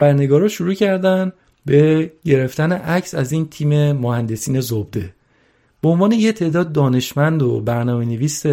[0.00, 1.32] خبرنگارا شروع کردن
[1.66, 5.14] به گرفتن عکس از این تیم مهندسین زبده.
[5.82, 8.46] به عنوان یه تعداد دانشمند و برنامه نویس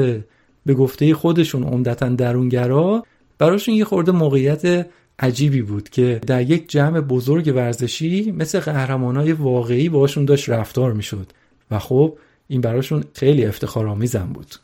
[0.66, 3.04] به گفته خودشون عمدتا درونگرا
[3.38, 4.88] براشون یه خورده موقعیت
[5.20, 11.32] عجیبی بود که در یک جمع بزرگ ورزشی مثل قهرمانای واقعی باشون داشت رفتار می‌شد.
[11.72, 14.56] و خب این براشون خیلی افتخارآمیزم بود.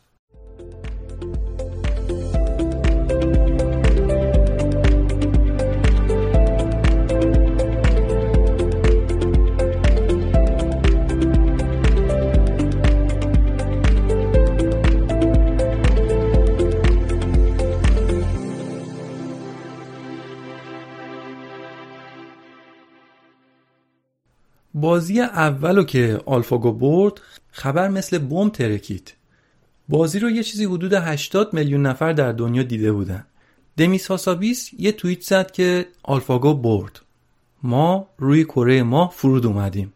[24.80, 29.14] بازی اولو که آلفاگو برد خبر مثل بم ترکید.
[29.88, 33.26] بازی رو یه چیزی حدود 80 میلیون نفر در دنیا دیده بودن.
[33.76, 37.00] دمیس هاسابیس یه توییت زد که آلفاگو برد.
[37.62, 39.92] ما روی کره ما فرود اومدیم.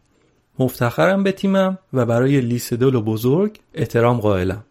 [0.59, 4.63] مفتخرم به تیمم و برای لیسدول و بزرگ احترام قائلم.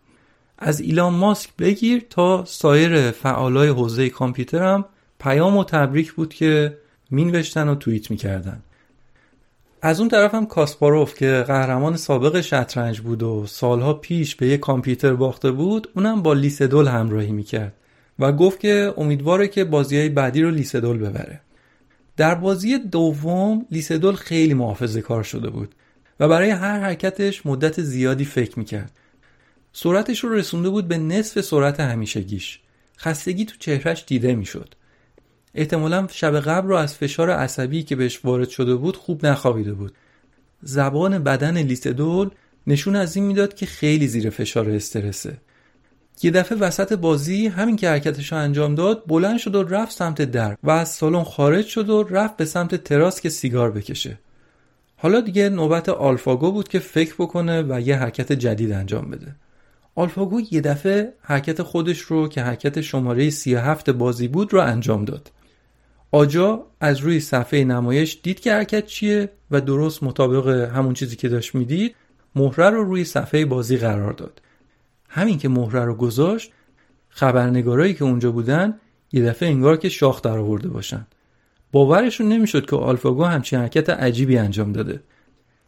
[0.58, 4.84] از ایلان ماسک بگیر تا سایر فعالای حوزه کامپیوترم
[5.20, 6.78] پیام و تبریک بود که
[7.10, 8.62] مینوشتن و توییت می‌کردن.
[9.86, 14.60] از اون طرف هم کاسپاروف که قهرمان سابق شطرنج بود و سالها پیش به یک
[14.60, 17.72] کامپیوتر باخته بود اونم با لیسدول همراهی می‌کرد
[18.18, 21.40] و گفت که امیدواره که بازی های بعدی رو لیسدول ببره.
[22.16, 25.74] در بازی دوم لیسدول خیلی محافظه کار شده بود
[26.20, 28.92] و برای هر حرکتش مدت زیادی فکر می‌کرد.
[29.72, 32.60] سرعتش رو رسونده بود به نصف سرعت همیشگیش.
[32.98, 34.74] خستگی تو چهرش دیده می‌شد.
[35.54, 39.92] احتمالا شب قبل رو از فشار عصبی که بهش وارد شده بود خوب نخوابیده بود.
[40.62, 42.30] زبان بدن لیسدول
[42.66, 45.36] نشون از این می‌داد که خیلی زیر فشار استرسه.
[46.22, 50.22] یه دفعه وسط بازی همین که حرکتش رو انجام داد بلند شد و رفت سمت
[50.22, 54.18] در و از سالن خارج شد و رفت به سمت تراس که سیگار بکشه.
[54.96, 59.34] حالا دیگه نوبت آلفاگو بود که فکر بکنه و یه حرکت جدید انجام بده.
[59.94, 65.30] آلفاگو یه دفعه حرکت خودش رو که حرکت شماره 37 بازی بود رو انجام داد.
[66.14, 71.28] آجا از روی صفحه نمایش دید که حرکت چیه و درست مطابق همون چیزی که
[71.28, 71.94] داشت می‌دید
[72.34, 74.42] مهره رو روی صفحه بازی قرار داد.
[75.08, 76.52] همین که مهره رو گذاشت
[77.08, 78.74] خبرنگارایی که اونجا بودن
[79.12, 81.06] یه دفعه انگار که شاخ در آورده باشن.
[81.72, 85.00] باورشون نمی‌شد که آلفاگو همچین حرکت عجیبی انجام داده.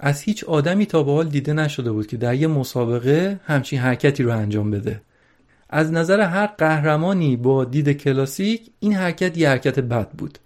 [0.01, 4.23] از هیچ آدمی تا به حال دیده نشده بود که در یه مسابقه همچین حرکتی
[4.23, 5.01] رو انجام بده.
[5.71, 10.39] از نظر هر قهرمانی با دید کلاسیک این حرکت یه حرکت بد بود.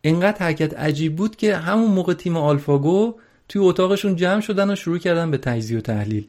[0.00, 3.14] اینقدر حرکت عجیب بود که همون موقع تیم آلفاگو
[3.48, 6.26] توی اتاقشون جمع شدن و شروع کردن به تجزیه و تحلیل.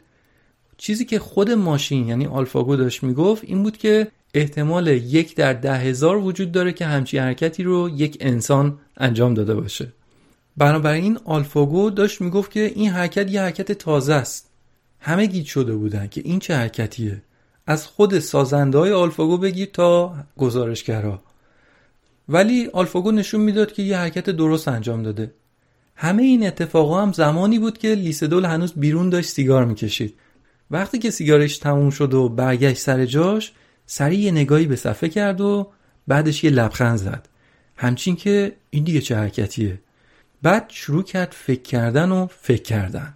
[0.77, 5.77] چیزی که خود ماشین یعنی آلفاگو داشت می‌گفت این بود که احتمال یک در ده
[5.77, 9.93] هزار وجود داره که همچی حرکتی رو یک انسان انجام داده باشه.
[10.57, 14.49] بنابراین آلفاگو داشت می‌گفت که این حرکت یه حرکت تازه است.
[14.99, 17.21] همه گیج شده بودن که این چه حرکتیه.
[17.69, 21.21] از خود سازنده های آلفاگو بگیر تا گزارشگرها
[22.29, 25.33] ولی آلفاگو نشون می‌داد که یه حرکت درست انجام داده.
[25.95, 30.13] همه این اتفاقا هم زمانی بود که لیسدول هنوز بیرون داشت سیگار می‌کشید.
[30.71, 33.51] وقتی که سیگارش تموم شد و برگشت سر جاش
[33.85, 35.71] سریع یه نگاهی به صفحه کرد و
[36.07, 37.29] بعدش یه لبخند زد.
[37.75, 39.79] همچین که این دیگه چه حرکتیه؟
[40.41, 43.13] بعد شروع کرد فکر کردن و فکر کردن.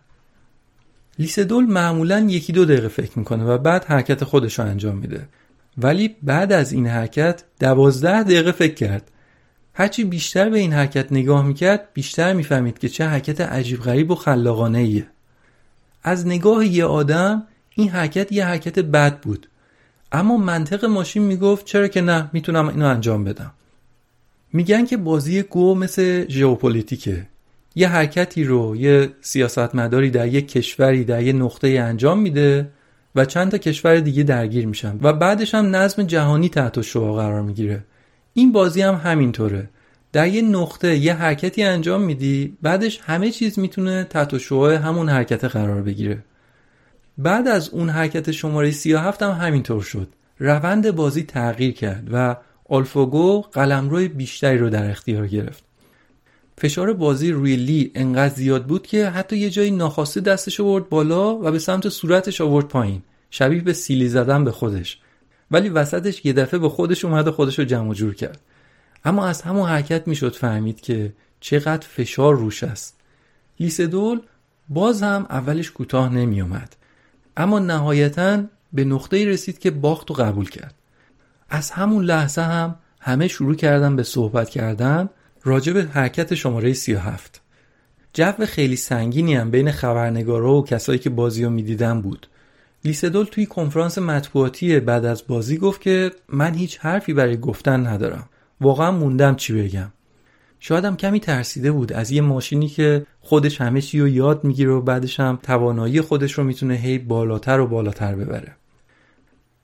[1.20, 5.28] لیسدول معمولا یکی دو دقیقه فکر می‌کنه و بعد حرکت خودش رو انجام میده.
[5.78, 9.12] ولی بعد از این حرکت دوازده دقیقه فکر کرد.
[9.74, 14.16] هرچی بیشتر به این حرکت نگاه می‌کرد بیشتر می‌فهمید که چه حرکت عجیب غریب و
[14.16, 15.08] خلاقانه ایه.
[16.04, 17.44] از نگاه یه آدم
[17.76, 19.50] این حرکت یه حرکت بد بود.
[20.12, 23.52] اما منطق ماشین می‌گفت چرا که نه می‌تونم اینو انجام بدم.
[24.54, 27.28] میگن که بازی گو مثل ژئوپلیتیکه.
[27.76, 32.70] یه حرکتی رو یه سیاستمداری در یک کشوری در یه نقطه انجام میده
[33.16, 37.42] و چند تا کشور دیگه درگیر میشن و بعدش هم نظم جهانی تحت شعا قرار
[37.42, 37.84] می‌گیره.
[38.34, 39.70] این بازی هم همینطوره.
[40.12, 45.46] در یه نقطه یه حرکتی انجام میدی بعدش همه چیز می‌تونه تحت شعاع همون حرکت
[45.46, 46.24] قرار بگیره.
[47.18, 50.08] بعد از اون حرکت شماره 37 هم همینطور شد.
[50.40, 52.36] روند بازی تغییر کرد و
[52.70, 55.64] آلفاگو قلمرو بیشتری رو در اختیار گرفت.
[56.58, 61.36] فشار بازی روی لی انقدر زیاد بود که حتی یه جایی ناخواسته دستش آورد بالا
[61.36, 63.02] و به سمت صورتش آورد پایین.
[63.30, 65.00] شبیه به سیلی زدن به خودش.
[65.52, 68.40] ولی وسطش یه دفعه به خودش اومد و خودش رو جمع جور کرد.
[69.06, 73.00] اما از همون حرکت می‌شد فهمید که چقدر فشار روش است.
[73.60, 74.22] لیسدول
[74.70, 76.76] باز هم اولش کوتاه نمی اومد
[77.38, 78.44] اما نهایتا
[78.74, 80.76] به نقطه رسید که باخت و قبول کرد.
[81.50, 85.10] از همون لحظه هم همه شروع کردن به صحبت کردن
[85.44, 87.42] راجع به حرکت شماره 37
[88.14, 92.28] جو خیلی سنگینی هم بین خبرنگارا و کسایی که بازی رو می‌دیدن بود.
[92.86, 98.30] لیسدول توی کنفرانس مطبوعاتی بعد از بازی گفت که من هیچ حرفی برای گفتن ندارم.
[98.62, 99.92] واقعا موندم چی بگم.
[100.60, 104.82] شایدم کمی ترسیده بود از یه ماشینی که خودش همه چی رو یاد می‌گیره و
[104.82, 108.52] بعدش هم توانایی خودش رو می‌تونه هی بالاتر و بالاتر ببره.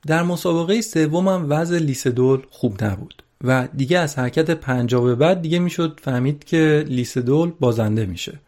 [0.08, 3.24] در مسابقه سومم وضع لیسدول خوب نبود.
[3.44, 8.40] و دیگه از حرکت پنجا به بعد دیگه می‌شد فهمید که لیسدول بازنده میشه.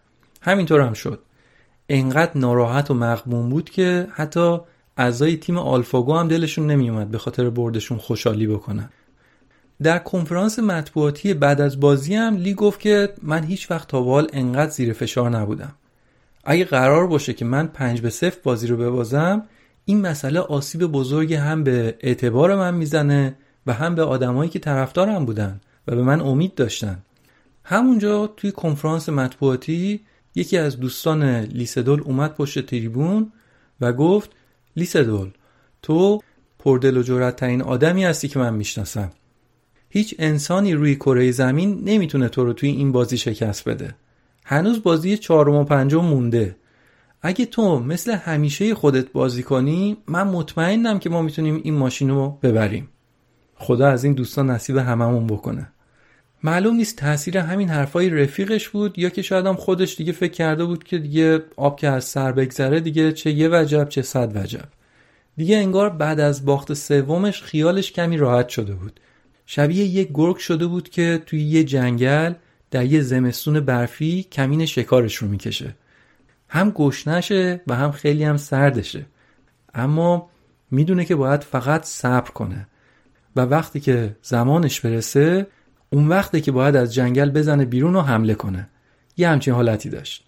[0.41, 1.19] همینطور هم شد.
[1.89, 4.57] انقدر ناراحت و مغموم بود که حتی
[4.97, 8.89] اعضای تیم آلفاگو هم دلشون نمیومد به خاطر بردشون خوشحالی بکنن.
[9.83, 14.27] در کنفرانس مطبوعاتی بعد از بازی هم لی گفت که من هیچ وقت تا به
[14.33, 15.73] انقدر زیر فشار نبودم.
[16.43, 19.43] اگه قرار باشه که من پنج به صفر بازی رو ببازم
[19.85, 23.35] این مسئله آسیب بزرگی هم به اعتبار من می‌زنه
[23.67, 26.97] و هم به آدمایی که طرفدارم بودن و به من امید داشتن.
[27.63, 29.99] همونجا توی کنفرانس مطبوعاتی
[30.35, 33.31] یکی از دوستان لیسدول اومد پشت تریبون
[33.81, 34.31] و گفت
[34.75, 35.29] لیسدول
[35.81, 36.21] تو
[36.59, 39.11] پردل و جرأت ترین آدمی هستی که من می‌شناسم.
[39.89, 43.95] هیچ انسانی روی کره زمین نمی‌تونه تو رو توی این بازی شکست بده.
[44.45, 46.55] هنوز بازی چهارم و پنجم مونده.
[47.21, 52.37] اگه تو مثل همیشه خودت بازی کنی من مطمئنم که ما می‌تونیم این ماشین رو
[52.43, 52.89] ببریم.
[53.61, 55.67] خدا از این دوستان نصیب هممون بکنه.
[56.43, 60.65] معلوم نیست تاثیر همین حرفای رفیقش بود یا که شاید هم خودش دیگه فکر کرده
[60.65, 64.65] بود که دیگه آب که از سر بگذره دیگه چه یه وجب چه صد وجب.
[65.37, 68.99] دیگه انگار بعد از باخت سومش خیالش کمی راحت شده بود.
[69.45, 72.33] شبیه یک گرگ شده بود که توی یه جنگل
[72.71, 75.75] در یه زمستون برفی کمین شکارش رو می‌کشه.
[76.49, 79.05] هم گشنشه و هم خیلی هم سردشه.
[79.73, 80.29] اما
[80.71, 82.67] می‌دونه که باید فقط صبر کنه.
[83.35, 85.47] و وقتی که زمانش برسه
[85.89, 88.69] اون وقتی که باید از جنگل بزنه بیرون و حمله کنه.
[89.17, 90.23] یه همچین حالتی داشت.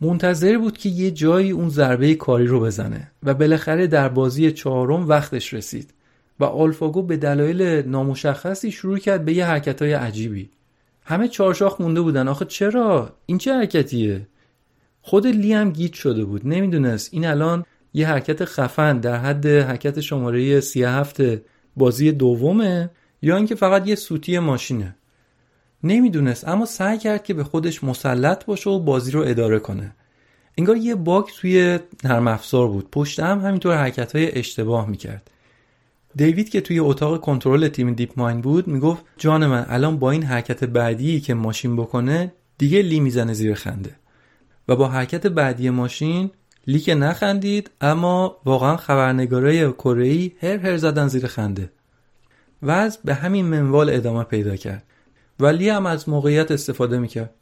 [0.00, 5.08] منتظر بود که یه جایی اون ضربه کاری رو بزنه و بالاخره در بازی چهارم
[5.08, 5.94] وقتش رسید
[6.40, 10.50] و آلفاگو به دلایل نامشخصی شروع کرد به یه حرکت های عجیبی.
[11.04, 12.28] همه چارشاخ مونده بودن.
[12.28, 14.26] آخه چرا؟ این چه حرکتیه؟
[15.02, 16.46] خود لی هم گیت شده بود.
[16.46, 17.08] نمی‌دونست.
[17.12, 21.20] این الان یه حرکت خفن در حد حرکت شماره 37
[21.76, 22.90] بازی دومه
[23.22, 24.96] یا اینکه فقط یه سوتی ماشینه.
[25.84, 29.94] نمی‌دونست اما سعی کرد که به خودش مسلط باشه و بازی رو اداره کنه.
[30.58, 32.90] انگار یه باک توی نرم افزار بود.
[32.90, 35.30] پشت هم همینطور حرکت های اشتباه می‌کرد.
[36.16, 40.22] دیوید که توی اتاق کنترل تیم دیپ ماین بود می‌گفت جان من الان با این
[40.22, 43.96] حرکت بعدی که ماشین بکنه دیگه لی می‌زنه زیر خنده.
[44.68, 46.30] و با حرکت بعدی ماشین
[46.66, 51.70] لی که نخندید اما واقعا خبرنگارای کره هر هر زدن زیر خنده.
[52.62, 54.82] وضع به همین منوال ادامه پیدا کرد.
[55.40, 57.34] ولی هم از موقعیت استفاده می‌کرد.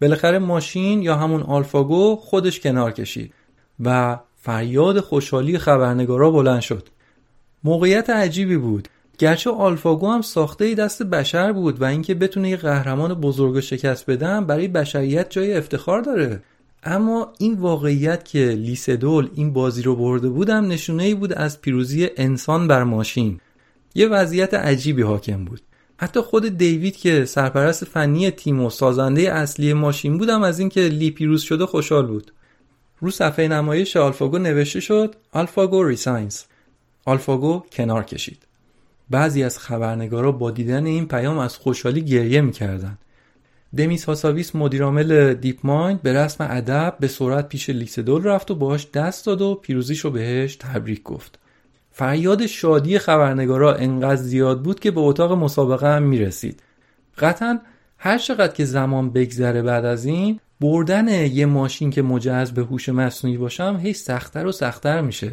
[0.00, 3.34] بالاخره ماشین یا همون آلفاگو خودش کنار کشید
[3.80, 6.88] و فریاد خوشحالی خبرنگارا بلند شد.
[7.64, 8.88] موقعیت عجیبی بود.
[9.18, 14.46] گرچه آلفاگو هم ساخته دست بشر بود و اینکه بتونه یه قهرمان بزرگ شکست بدن
[14.46, 16.42] برای بشریت جای افتخار داره.
[16.84, 22.08] اما این واقعیت که لیسدول این بازی رو برده بودم نشونه ای بود از پیروزی
[22.16, 23.40] انسان بر ماشین.
[23.94, 25.60] یه وضعیت عجیبی حاکم بود.
[25.96, 30.80] حتی خود دیوید که سرپرست فنی تیم و سازنده اصلی ماشین بود هم از اینکه
[30.80, 32.32] لی پیروز شده خوشحال بود.
[33.00, 36.42] رو صفحه نمایش AlphaGo نوشته شد AlphaGo resigns
[37.04, 38.38] AlphaGo کنار کشید.
[39.10, 42.98] بعضی از خبرنگارا با دیدن این پیام از خوشحالی گریه می‌کردند
[43.76, 48.90] دمیس هاسابیس مدیرعامل DeepMind به رسم ادب به سرعت پیش لی سدول رفت و باهاش
[48.90, 51.38] دست داد و پیروزیشو بهش تبریک گفت.
[51.92, 56.62] فریاد شادی خبرنگارا انقدر زیاد بود که به اتاق مسابقه هم می‌رسید.
[57.18, 57.58] قطعا
[57.98, 62.88] هر چقدر که زمان بگذره بعد از این بردن یه ماشین که مجهز به هوش
[62.88, 65.32] مصنوعی باشم هی سختتر و سختتر میشه.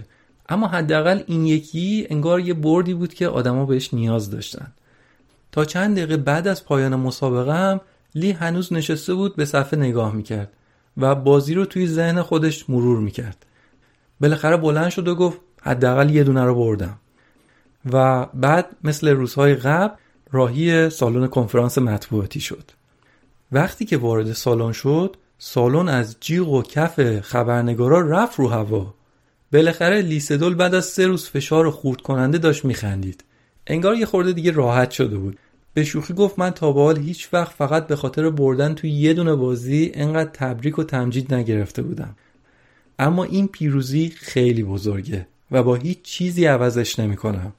[0.49, 4.71] اما حداقل این یکی انگار یه بردی بود که آدما بهش نیاز داشتن.
[5.51, 7.81] تا چند دقیقه بعد از پایان مسابقه هم
[8.15, 10.53] لی هنوز نشسته بود به صفحه نگاه می‌کرد
[10.97, 13.45] و بازی رو توی ذهن خودش مرور می‌کرد.
[14.21, 16.99] بالاخره بلند شد و گفت حداقل یه دونه رو بردم.
[17.93, 19.95] و بعد مثل روزهای قبل
[20.31, 22.71] راهی سالن کنفرانس مطبوعاتی شد.
[23.51, 28.93] وقتی که وارد سالن شد سالن از جیغ و کف خبرنگارا رفت رو هوا.
[29.53, 33.23] بالاخره لیسدول بعد از سه روز فشار خورد کننده داشت میخندید.
[33.67, 35.37] انگار یه خورده دیگه راحت شده بود.
[35.73, 39.13] به شوخی گفت من تا به حال هیچ وقت فقط به خاطر بردن توی یه
[39.13, 42.15] دونه بازی انقدر تبریک و تمجید نگرفته بودم
[42.99, 47.53] اما این پیروزی خیلی بزرگه و با هیچ چیزی عوضش نمی‌کنم.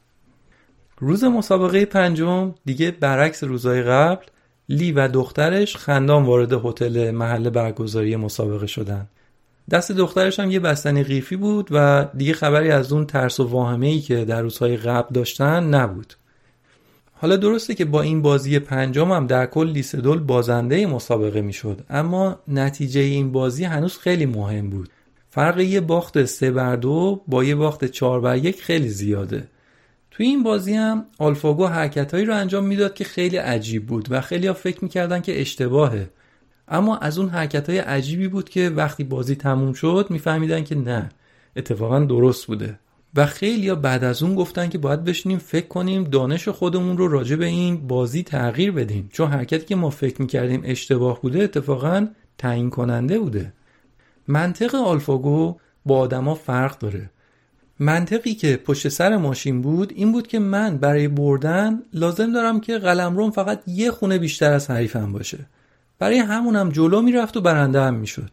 [0.99, 4.25] روز مسابقه پنجم دیگه برعکس روزهای قبل
[4.69, 9.07] لی و دخترش خندان وارد هتل محل برگزاری مسابقه شدن.
[9.71, 13.87] دست دخترش هم یه بستنی قیفی بود و دیگه خبری از اون ترس و واهمه
[13.87, 16.15] ای که در روزهای قبل داشتن نبود.
[17.23, 22.39] حالا درسته که با این بازی پنجم هم در کل لیسدول بازنده مسابقه می‌شد اما
[22.49, 24.89] نتیجه این بازی هنوز خیلی مهم بود.
[25.29, 29.49] فرق یه باخت سه بر دو با یه باخت چهار بر یک خیلی زیاده.
[30.11, 34.47] توی این بازی هم آلفاگو حرکتهایی رو انجام می‌داد که خیلی عجیب بود و خیلی
[34.47, 36.11] ها فکر می‌کردن که اشتباهه.
[36.68, 41.09] اما از اون حرکت های عجیبی بود که وقتی بازی تموم شد میفهمیدن که نه
[41.57, 42.79] اتفاقا درست بوده.
[43.17, 47.09] و خیلی ها بعد از اون گفتن که باید بشینیم فکر کنیم دانش خودمون رو
[47.09, 49.09] راجع به این بازی تغییر بدیم.
[49.13, 52.07] چون حرکتی که ما فکر می‌کردیم اشتباه بوده اتفاقا
[52.39, 53.53] تعیین کننده بوده.
[54.29, 55.57] منطق آلفاگو
[55.87, 57.11] با آدما فرق داره.
[57.79, 62.79] منطقی که پشت سر ماشین بود این بود که من برای بردن لازم دارم که
[62.79, 65.39] قلمروم فقط یه خونه بیشتر از حریفم باشه.
[65.99, 68.31] برای همونم جلو می‌رفت و برنده هم می‌شد.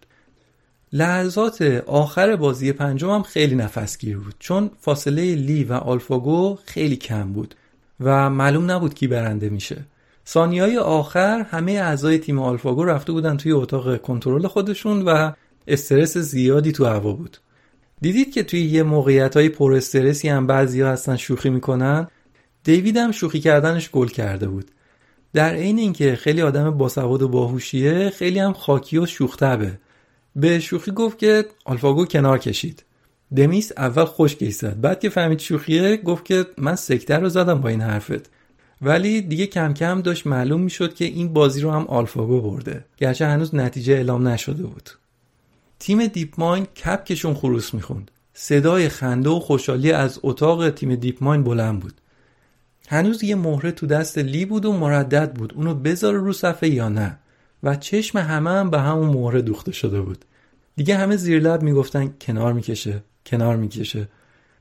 [0.93, 7.33] لحظات آخر بازی پنجم هم خیلی نفسگیر بود چون فاصله لی و آلفاگو خیلی کم
[7.33, 7.55] بود
[7.99, 9.85] و معلوم نبود کی برنده میشه.
[10.27, 15.31] ثانیه های آخر همه اعضای تیم آلفاگو رفته بودن توی اتاق کنترل خودشون و
[15.67, 17.37] استرس زیادی تو هوا بود.
[18.01, 22.07] دیدید که توی یه موقعیت های پر استرسی هم بعضی ها هستن شوخی می‌کنن؟
[22.63, 24.71] دیوید هم شوخی کردنش گل کرده بود.
[25.33, 29.79] در عین اینکه خیلی آدم باسواد و باهوشیه خیلی هم خاکی و شوختبه.
[30.37, 32.83] به شوخی گفت که آلفاگو کنار کشید.
[33.35, 37.69] دمیس اول خوش ایستاد بعد که فهمید شوخیه گفت که من سکتر رو زدم با
[37.69, 38.29] این حرفت.
[38.81, 42.85] ولی دیگه کم کم داشت معلوم می‌شد که این بازی رو هم AlphaGo برده.
[42.97, 44.89] گرچه هنوز نتیجه اعلام نشده بود.
[45.79, 48.11] تیم DeepMind کبکشون خروس می‌خوند.
[48.33, 51.93] صدای خنده و خوشحالی از اتاق تیم DeepMind بلند بود.
[52.87, 55.53] هنوز یه مهره تو دست لی بود و مردد بود.
[55.53, 57.17] اونو بذاره رو صفحه یا نه.
[57.63, 60.25] و چشم همه هم به همون مهره دوخته شده بود.
[60.75, 64.07] دیگه همه زیر لب می‌گفتن کنار می‌کشه کنار می‌کشه.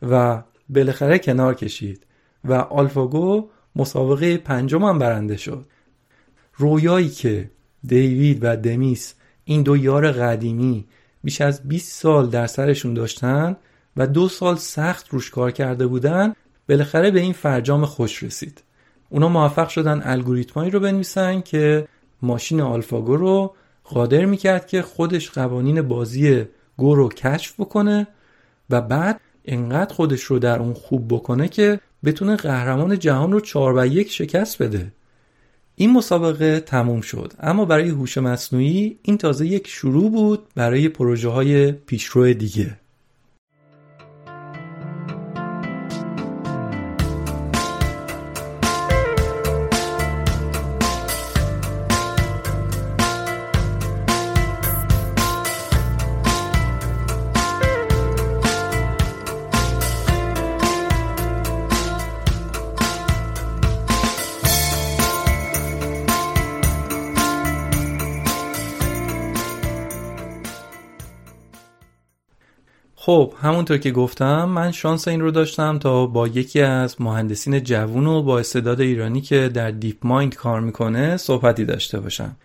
[0.03, 2.07] و بالاخره کنار کشید
[2.45, 5.67] و آلفاگو مسابقه پنجم هم برنده شد.
[6.57, 7.51] رویایی که
[7.85, 10.87] دیوید و دمیس این دو یار قدیمی
[11.25, 13.57] بیش از 20 سال در سرشون داشتن
[13.97, 16.33] و دو سال سخت روش کار کرده بودن
[16.69, 18.63] بالاخره به این فرجام خوش رسید.
[19.09, 21.89] اونا موفق شدن الگوریتمایی رو بنویسن که
[22.23, 23.55] ماشین آلفاگو رو
[23.85, 26.45] قادر می‌کرد که خودش قوانین بازی
[26.77, 28.07] گو رو کشف بکنه
[28.71, 33.79] و بعد انقدر خودش رو در اون خوب بکنه که بتونه قهرمان جهان رو 4
[33.79, 34.93] و یک شکست بده.
[35.75, 37.33] این مسابقه تموم شد.
[37.41, 42.77] اما برای هوش مصنوعی این تازه یک شروع بود برای پروژه های پیشرو دیگه.
[73.07, 78.07] خب همونطور که گفتم من شانس این رو داشتم تا با یکی از مهندسین جوون
[78.07, 82.37] و با استعداد ایرانی که در DeepMind کار می‌کنه صحبتی داشته باشم.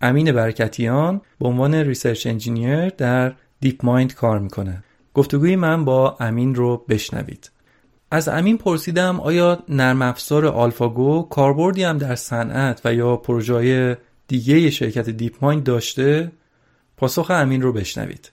[0.00, 4.84] امین برکتیان به عنوان research engineer در DeepMind کار می‌کنه.
[5.14, 7.50] گفتگوی من با امین رو بشنوید.
[8.10, 13.98] از امین پرسیدم آیا نرم افزار AlphaGo کاربردی هم در صنعت و یا پروژه
[14.28, 16.32] دیگه شرکت DeepMind داشته؟
[16.96, 18.31] پاسخ امین رو بشنوید.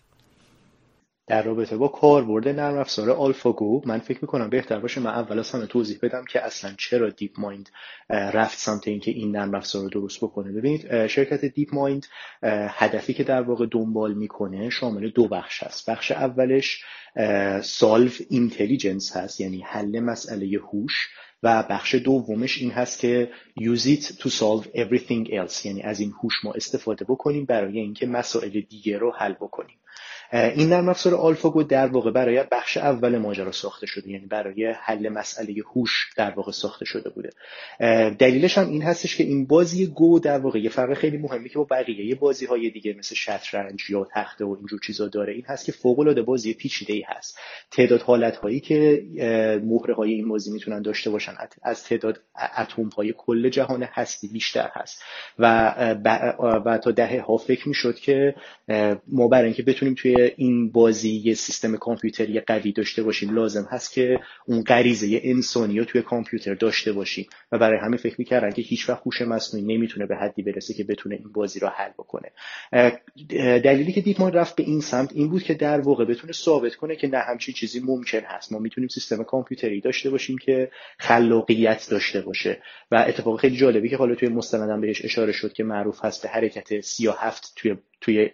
[1.30, 5.52] در رابطه با کاربرد نرم افزار AlphaGo من فکر می‌کنم بهتر باشه من اول از
[5.52, 7.70] همه توضیح بدم که اصلا چرا DeepMind
[8.10, 10.52] رفت سمت اینکه این نرم افزار رو درست بکنه.
[10.52, 12.06] ببینید شرکت DeepMind
[12.44, 15.90] هدفی که در واقع دنبال می‌کنه شامل دو بخش هست.
[15.90, 16.84] بخش اولش
[17.62, 21.10] solve intelligence هست یعنی حل مسئله هوش.
[21.44, 26.14] و بخش دومش این هست که use it to solve everything else یعنی از این
[26.24, 29.78] هوش ما استفاده بکنیم برای اینکه مسائل دیگه رو حل بکنیم.
[30.34, 35.10] این نرم افزار آلفاگو در واقع برای بخش اول ماجرا ساخته شده یعنی برای حل
[35.10, 37.30] مسئله هوش در واقع ساخته شده بوده.
[38.12, 41.58] دلیلش هم این هستش که این بازی گو در واقع یه فرق خیلی مهمی که
[41.58, 45.66] با بقیه بازی های دیگه مثل شطرنج یا تخته و اینجور چیزا داره این هست
[45.66, 47.40] که فوق العاده بازی پیچیده ای هست.
[47.72, 49.04] تعداد حالت هایی که
[49.64, 52.22] مهره های این بازی می‌تونن داشته باشن از تعداد
[52.58, 55.04] اتم های کل جهان هستی بیشتر هست.
[55.40, 55.74] و
[56.66, 58.36] و تا دهه ها فکر می‌شد که
[59.08, 63.36] ما برای اینکه بتونیم توی این بازی یه سیستم کامپیوتری قوی داشته باشیم.
[63.36, 67.28] لازم هست که اون غریزه انسانی رو توی کامپیوتر داشته باشیم.
[67.52, 70.84] و برای همین فکر می‌کردن که هیچ وقت هوش مصنوعی نمی‌تونه به حدی برسه که
[70.84, 72.32] بتونه این بازی رو حل بکنه.
[73.60, 76.96] دلیلی که دیپ رفت به این سمت این بود که در واقع بتونه ثابت کنه
[76.96, 78.52] که نه همچین چیزی ممکن هست.
[78.52, 82.62] ما می‌تونیم سیستم کامپیوتری داشته باشیم که خلاقیت داشته باشه.
[82.92, 86.30] و اتفاق خیلی جالبی که حالا توی مستندم بهش اشاره شد که معروف هست به
[86.30, 88.30] حرکت 37 توی توی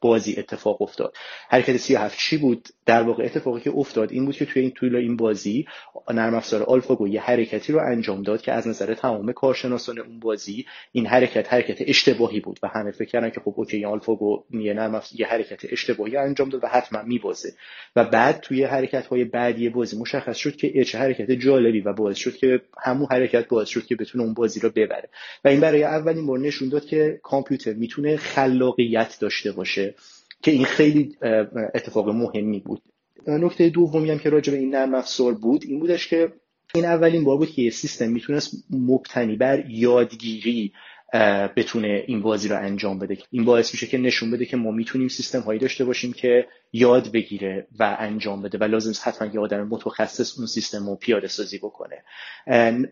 [0.00, 1.16] بازی اتفاق افتاد.
[1.48, 4.96] حرکت 37 چی بود؟ در واقع اتفاقی که افتاد این بود که توی این طول
[4.96, 5.66] این بازی
[6.10, 10.66] نرم افزار آلفاگو یه حرکتی رو انجام داد که از نظر تمام کارشناسان اون بازی
[10.92, 15.02] این حرکت حرکت اشتباهی بود و همه فکر کردن که خب اوکی آلفاگو یه نرم
[15.12, 17.52] یه حرکت اشتباهی انجام داد و حتما میبازه.
[17.96, 22.16] و بعد توی حرکت های بعدی بازی مشخص شد که چه حرکت جالبی و باعث
[22.16, 25.08] شد که همون حرکت باعث شد که بتونه اون بازی رو ببره.
[25.44, 29.94] و این برای اولین بار نشون داد که کامپیوتر می‌تونه خلاقیت داشته باشه
[30.42, 31.16] که این خیلی
[31.74, 32.82] اتفاق مهمی بود.
[33.26, 36.32] نکته دومی هم که راجع به این نرم افزار بود این بودش که
[36.74, 40.72] این اولین بار بود که یه سیستم می‌تونست مبتنی بر یادگیری
[41.56, 43.18] بتونه این بازی رو انجام بده.
[43.30, 47.12] این باعث میشه که نشون بده که ما می‌تونیم سیستم هایی داشته باشیم که یاد
[47.12, 51.58] بگیره و انجام بده و لازم حتما یه آدم متخصص اون سیستم رو پیاده سازی
[51.58, 52.04] بکنه.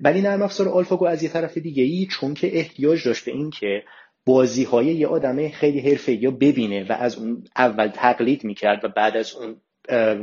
[0.01, 3.51] ولی نرم افزار آلفاگو از یه طرف دیگه ای چون که احتیاج داشت به این
[3.51, 3.83] که
[4.27, 8.89] بازی های یه آدم خیلی حرفه یا ببینه و از اون اول تقلید می‌کرد و
[8.89, 9.61] بعد از اون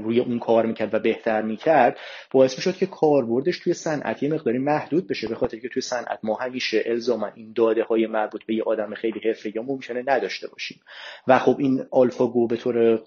[0.04, 1.98] روی اون کار می‌کرد و بهتر می‌کرد
[2.32, 6.20] باعث می‌شد که کاربردش توی صنعت یه مقداری محدود بشه به خاطر که توی صنعت
[6.24, 10.48] ما همیشه الزاما این داده های مربوط به یه آدم خیلی حرفه یا ممکنه نداشته
[10.48, 10.80] باشیم.
[11.28, 13.00] و خب این AlphaGo به طور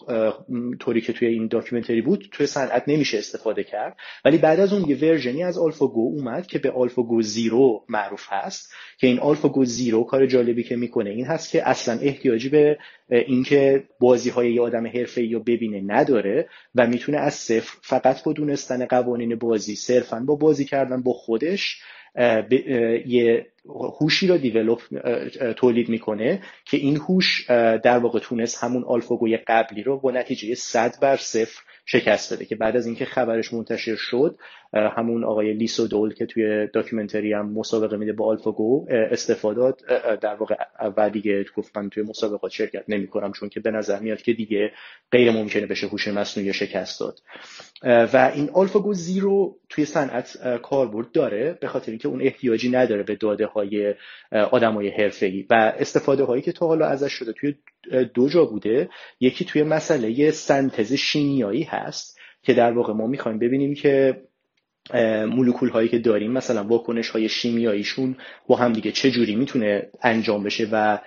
[0.80, 3.96] طوری که توی این documentary بود توی صنعت نمیشه استفاده کرد.
[4.24, 8.26] ولی بعد از اون یه version ی از AlphaGo اومد که به AlphaGo Zero معروف
[8.28, 8.72] هست.
[8.98, 12.78] که این AlphaGo Zero کار جالبی که می‌کنه این هست که اصلا احتیاجی به
[13.10, 16.48] اینکه بازی های یه آدم حرفه‌ای ببینه نداره.
[16.74, 21.82] و می‌تونه از صفر فقط با دونستن قوانین بازی صرفا با بازی کردن با خودش
[23.06, 23.46] یه
[24.00, 24.82] هوشی رو develop
[25.56, 27.46] تولید می‌کنه که این هوش
[27.82, 32.44] در واقع تونست همون AlphaGo ی قبلی رو با نتیجه صد بر صفر شکست داده
[32.44, 34.38] که بعد از اینکه خبرش منتشر شد
[34.72, 39.74] همون آقای لی سدول که توی documentary هم مسابقه میده با AlphaGo استفاده
[40.16, 44.32] در واقع اول دیگه گفت توی مسابقات شرکت نمی‌کنم چون که به نظر میاد که
[44.32, 44.72] دیگه
[45.12, 47.20] غیر ممکنه بشه هوش مصنوعی شکست داد.
[47.82, 53.16] و این AlphaGo Zero توی صنعت کاربرد داره به خاطر اینکه اون احتیاجی نداره به
[53.16, 53.94] داده های
[54.50, 55.46] آدمای حرفه‌ای.
[55.50, 57.54] و استفاده هایی که تا حالا ازش شده توی
[58.14, 58.88] دو جا بوده.
[59.20, 64.22] یکی توی مسئله سنتز شیمیایی هست که در واقع ما می‌خوایم ببینیم که
[65.26, 70.42] مولکول هایی که داریم مثلا واکنش های شیمیاییشون با هم دیگه چه جوری می‌تونه انجام
[70.42, 70.98] بشه و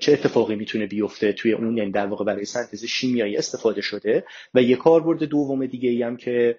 [0.00, 4.24] چه اتفاقی می‌تونه بیفته توی اون یعنی در واقع برای سنتز شیمیایی استفاده شده.
[4.54, 6.58] و یه کاربرد دوم دیگه ای هم که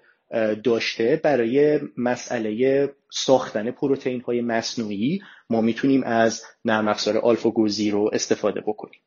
[0.64, 5.20] داشته برای مسئله ساختن پروتئین های مصنوعی
[5.50, 9.00] ما می‌تونیم از نرم افزار AlphaGo رو استفاده بکنیم.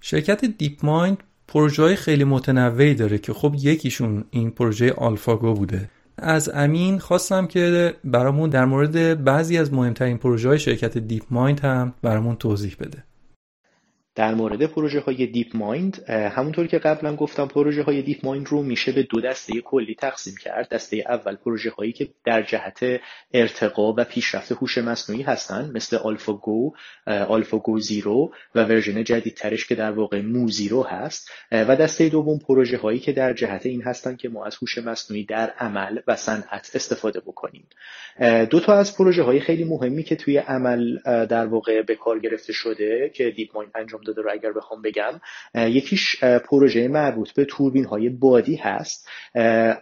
[0.00, 5.90] شرکت DeepMind پروژه خیلی متنوعی داره که خب یکیشون این پروژه AlphaGo بوده.
[6.18, 11.94] از امین خواستم که برامون در مورد بعضی از مهمترین پروژه های شرکت DeepMind هم
[12.02, 13.04] برامون توضیح بده.
[14.16, 19.02] در مورد پروژه های DeepMind همونطور که قبلا گفتم پروژه های DeepMind رو میشه به
[19.02, 20.68] دو دسته کلی تقسیم کرد.
[20.68, 23.00] دسته اول پروژه هایی که در جهت
[23.32, 26.72] ارتقا و پیشرفت هوش مصنوعی هستند مثل AlphaGo
[27.06, 31.30] AlphaGo Zero و version جدیدترش که در واقع MuZero هست.
[31.52, 35.24] و دسته دوم پروژه هایی که در جهت این هستند که ما از هوش مصنوعی
[35.24, 37.66] در عمل و صنعت استفاده بکنیم.
[38.50, 42.52] دو تا از پروژه های خیلی مهمی که توی عمل در واقع به کار گرفته
[42.52, 45.20] شده که DeepMind انجام داده رو اگر بخوام بگم.
[45.54, 49.08] یکیش پروژه مربوط به توربین های بادی هست.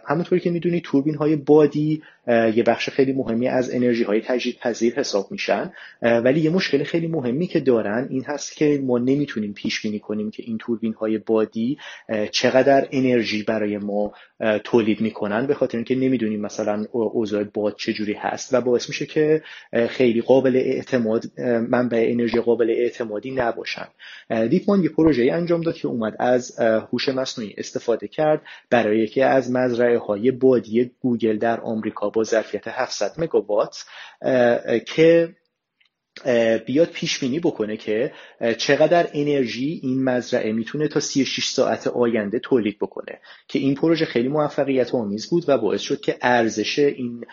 [0.07, 4.93] همونطوری که می‌دونید توربین های بادی یه بخش خیلی مهمی از انرژی های تجدید پذیر
[4.93, 5.73] حساب میشن.
[6.01, 10.31] ولی یه مشکل خیلی مهمی که دارن این هست که ما نمی‌تونیم پیش بینی کنیم
[10.31, 11.77] که این توربین های بادی
[12.31, 14.13] چقدر انرژی برای ما
[14.63, 19.41] تولید می‌کنن به خاطر اینکه نمی‌دونیم مثلا اوضاع باد چجوری هست و باعث میشه که
[19.89, 23.87] خیلی قابل اعتماد منبع انرژی قابل اعتمادی نباشن.
[24.49, 29.21] دیپ مایند یه پروژه انجام داد که اومد از هوش مصنوعی استفاده کرد برای یکی
[29.21, 33.85] از مزرعه های بادی گوگل در آمریکا با ظرفیت 700 مگاوات
[34.85, 35.35] که
[36.65, 38.11] بیاد پیش بینی بکنه که
[38.57, 43.19] چقدر انرژی این مزرعه می‌تونه تا 36 ساعت آینده تولید بکنه.
[43.47, 47.25] که این پروژه خیلی موفقیت آمیز بود و باعث شد که ارزش این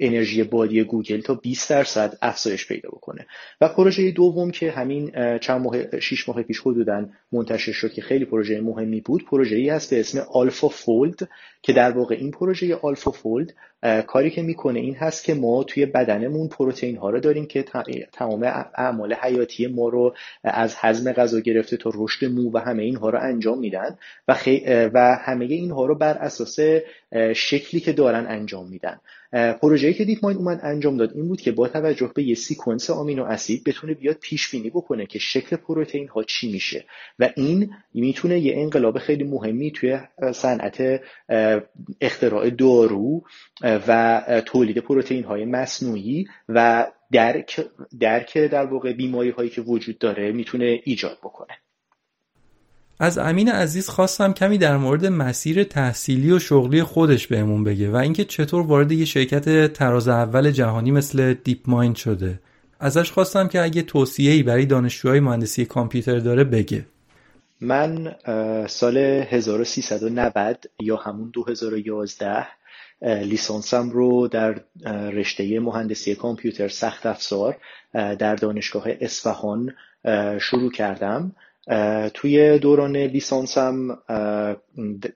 [0.00, 3.26] انرژی بادی گوگل تا 20 درصد افزایش پیدا بکنه.
[3.60, 8.24] و پروژه دوم که همین چند ماه 6 ماه پیش حدودا منتشر شد که خیلی
[8.24, 11.28] پروژه مهمی بود پروژه ای هست به اسم AlphaFold
[11.62, 13.54] که در واقع این پروژه AlphaFold
[14.06, 17.62] کاری که می‌کنه این هست که ما توی بدنمون پروتئین ها رو داریم که
[18.12, 18.42] تمام
[18.74, 20.14] اعمال حیاتی ما رو
[20.44, 23.98] از هضم غذا گرفته تا رشد مو و همه اینها رو انجام میدن
[24.28, 24.62] و, خی...
[24.66, 26.58] و همه اینها رو بر اساس
[27.34, 29.00] شکلی که دارن انجام میدن.
[29.32, 33.24] پروژه‌ای که DeepMind اومد انجام داد این بود که با توجه به یه sequence amino
[33.24, 36.84] acid بتونه بیاد پیش بینی بکنه که شکل پروتئین ها چی میشه.
[37.18, 39.98] و این می‌تونه یه انقلاب خیلی مهمی توی
[40.32, 41.00] صنعت
[42.00, 43.22] اختراع دارو
[43.62, 47.60] و تولید پروتئین های مصنوعی و درک
[48.00, 51.52] درک در واقع بیماری هایی که وجود داره می‌تونه ایجاد بکنه.
[53.00, 57.96] از امین عزیز خواستم کمی در مورد مسیر تحصیلی و شغلی خودش بهمون بگه و
[57.96, 62.40] اینکه چطور وارد یه شرکت تراز اول جهانی مثل دیپ مایند شده.
[62.80, 66.86] ازش خواستم که اگه توصیه‌ای برای دانشجوهای مهندسی کامپیوتر داره بگه.
[67.60, 68.14] من
[68.68, 72.46] سال 1390 یا همون 2011
[73.02, 77.56] لیسانسم رو در رشته مهندسی کامپیوتر سخت افزار
[77.92, 79.74] در دانشگاه اصفهان
[80.40, 81.32] شروع کردم.
[82.14, 83.98] توی دوران لیسانسم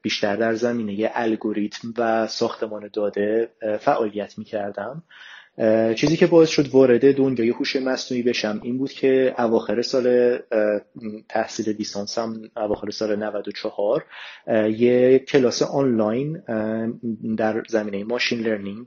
[0.03, 3.49] بیشتر در زمینه الگوریتم و ساختمان داده
[3.81, 5.03] فعالیت می کردم
[5.97, 10.39] چیزی که باعث شد وارد دنیای هوش مصنوعی بشم این بود که اواخر سال
[11.29, 14.05] تحصیل لیسانسم اواخر سال 94
[14.77, 16.43] یه کلاس آنلاین
[17.37, 18.87] در زمینه machine learning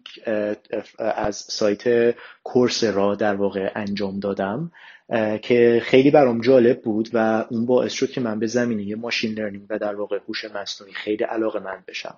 [0.97, 4.71] از سایت Coursera در واقع انجام دادم.
[5.41, 9.65] که خیلی برام جالب بود و اون باعث شد که من به زمینه machine learning
[9.69, 12.15] و در واقع هوش مصنوعی خیلی علاقه‌مند بشم.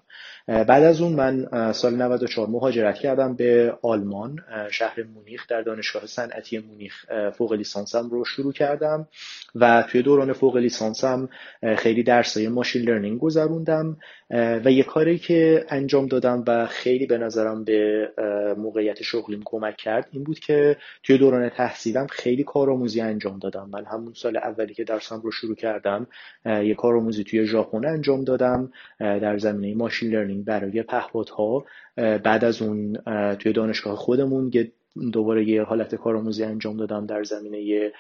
[0.47, 4.39] بعد از اون من سال 94 مهاجرت کردم به آلمان
[4.71, 7.05] شهر مونیخ در دانشگاه صنعتی مونیخ
[7.37, 9.07] فوق لیسانسم رو شروع کردم
[9.55, 11.29] و توی دوران فوق لیسانسم
[11.77, 13.97] خیلی درسای ماشین لرنینگ گذروندم.
[14.29, 18.09] و یه کاری که انجام دادم و خیلی به نظرم به
[18.57, 23.69] موقعیت شغلیم کمک کرد این بود که توی دوران تحصیلم خیلی کارآموزی انجام دادم.
[23.73, 26.07] من همون سال اولی که درسم رو شروع کردم
[26.45, 31.65] یه کارآموزی توی ژاپن انجام دادم در زمینه machine learning برای پهپادها.
[31.95, 32.97] بعد از اون
[33.35, 34.51] توی دانشگاه خودمون
[35.13, 37.91] دوباره یه حالت کارآموزی انجام دادم در زمینه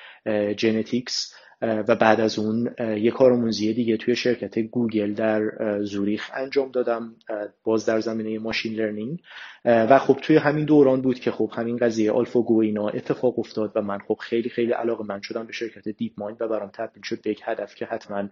[0.57, 5.41] genetics و بعد از اون یه کارآموزی دیگه توی شرکت گوگل در
[5.81, 7.15] زوریخ انجام دادم
[7.63, 9.19] باز در زمینه machine learning.
[9.65, 13.81] و خب توی همین دوران بود که خب همین قضیه AlphaGo اینا اتفاق افتاد و
[13.81, 17.41] من خب خیلی خیلی علاقه‌مند شدم به شرکت DeepMind و برام تبدیل شد به یک
[17.43, 18.29] هدف که حتما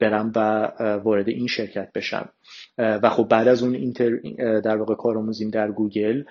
[0.00, 0.40] برم و
[1.04, 2.28] وارد این شرکت بشم.
[2.78, 4.10] و خب بعد از اون intern
[4.60, 6.24] در واقع کارآموزیم در گوگل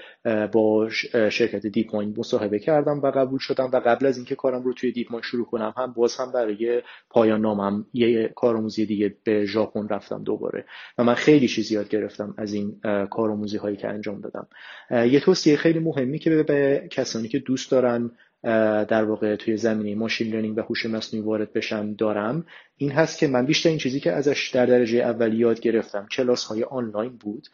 [0.51, 0.89] با
[1.29, 5.25] شرکت DeepMind مصاحبه کردم و قبول شدم و قبل از اینکه کارم رو توی DeepMind
[5.25, 10.65] شروع کنم هم باز هم برای پایان‌نامه‌م یه کارآموزی دیگه به ژاپن رفتم دوباره.
[10.97, 12.79] و من خیلی چیز یاد گرفتم از این
[13.11, 14.47] کارآموزی هایی که انجام دادم.
[14.91, 18.11] یه توصیه خیلی مهمی که به کسانی که دوست دارن
[18.43, 22.45] در واقع توی زمینه machine learning و هوش مصنوعی وارد بشن دارم.
[22.77, 26.45] این هست که من بیشتر این چیزی که ازش در درجه اول یاد گرفتم کلاس
[26.45, 27.47] های آنلاین بود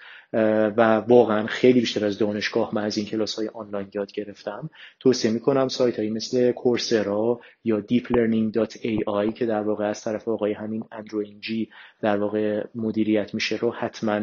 [0.77, 4.69] و واقعا خیلی بیشتر از دانشگاه من از این کلاس های آنلاین یاد گرفتم.
[4.99, 10.83] توصیه می‌کنم سایت هایی مثل Coursera یا deeplearning.ai که در واقع از طرف آقای همین
[10.91, 11.69] Andrew Ng
[12.01, 14.21] در واقع مدیریت میشه رو حتما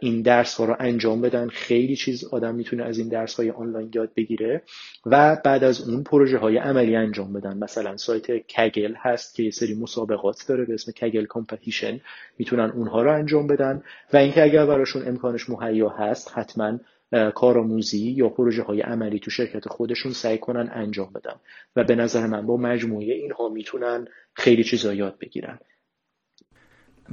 [0.00, 1.48] این درس ها رو انجام بدن.
[1.48, 4.62] خیلی چیز آدم می‌تونه از این درس های آنلاین یاد بگیره
[5.06, 7.58] و بعد از اون پروژه های عملی انجام بدن.
[7.58, 12.00] مثلا سایت Kaggle هست که یه سری مسابقات داره به اسم Kaggle competition.
[12.38, 16.78] می‌تونن اونها رو انجام بدن و اینکه اگر براشون امکانش مهیا هست حتما
[17.34, 21.34] کارآموزی یا پروژه های عملی تو شرکت خودشون سعی کنن انجام بدن.
[21.76, 25.58] و به نظر من با مجموعه اینها می‌تونن خیلی چیزا یاد بگیرن.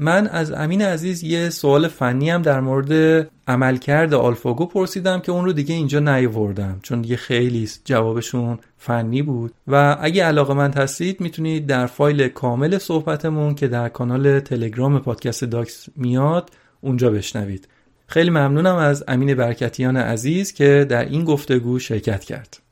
[0.02, 5.46] من از امین عزیز یه سوال فنی هم در مورد عملکرد آلفاگو پرسیدم که اون
[5.46, 9.54] رو دیگه اینجا نیاوردم چون دیگه خیلی جوابشون فنی بود.
[9.68, 15.44] و اگه علاقه من هستید می‌تونید در فایل کامل صحبتمون که در کانال تلگرام پادکست
[15.44, 16.50] داکس میاد
[16.82, 17.68] اونجا بشنوید.
[18.08, 22.69] خیلی ممنونم از امین برکتیان عزیز که در این گفتگو شرکت کرد.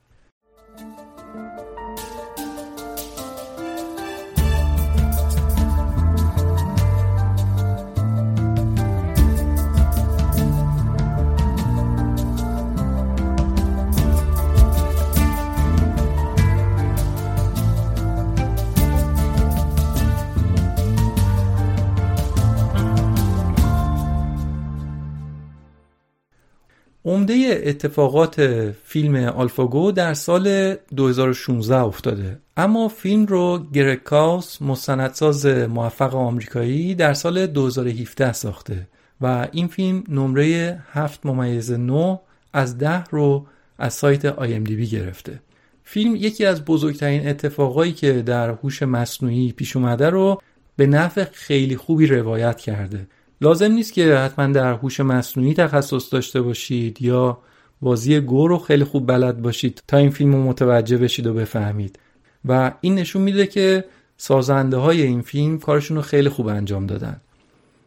[27.68, 28.42] اتفاقات
[28.86, 32.40] فیلم آلفاگو در سال 2016 افتاده.
[32.58, 38.88] اما فیلم رو گرکاوس مستندساز موفق آمریکایی در سال 2017 ساخته
[39.22, 42.20] و این فیلم نمره 7 ممیز 9
[42.54, 43.46] از 10 رو
[43.78, 45.40] از سایت آی بی گرفته.
[45.84, 50.42] فیلم یکی از بزرگترین اتفاقایی که در هوش مصنوعی پیش اومده رو
[50.76, 53.08] به نفع خیلی خوبی روایت کرده.
[53.42, 57.38] لازم نیست که حتما در هوش مصنوعی تخصص داشته باشید یا
[57.82, 62.00] بازی گو رو خیلی خوب بلد باشید تا این فیلم رو متوجه بشید و بفهمید.
[62.46, 63.86] و این نشون میده که
[64.18, 67.22] سازنده های این فیلم کارشون رو خیلی خوب انجام دادن.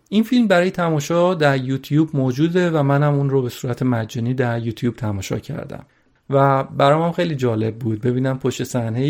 [0.08, 4.66] این فیلم برای تماشا در یوتیوب موجوده و منم اون رو به صورت مجانی در
[4.66, 5.86] یوتیوب تماشا کردم.
[6.30, 8.00] و برام خیلی جالب بود.
[8.00, 9.08] ببینم پشت صحنه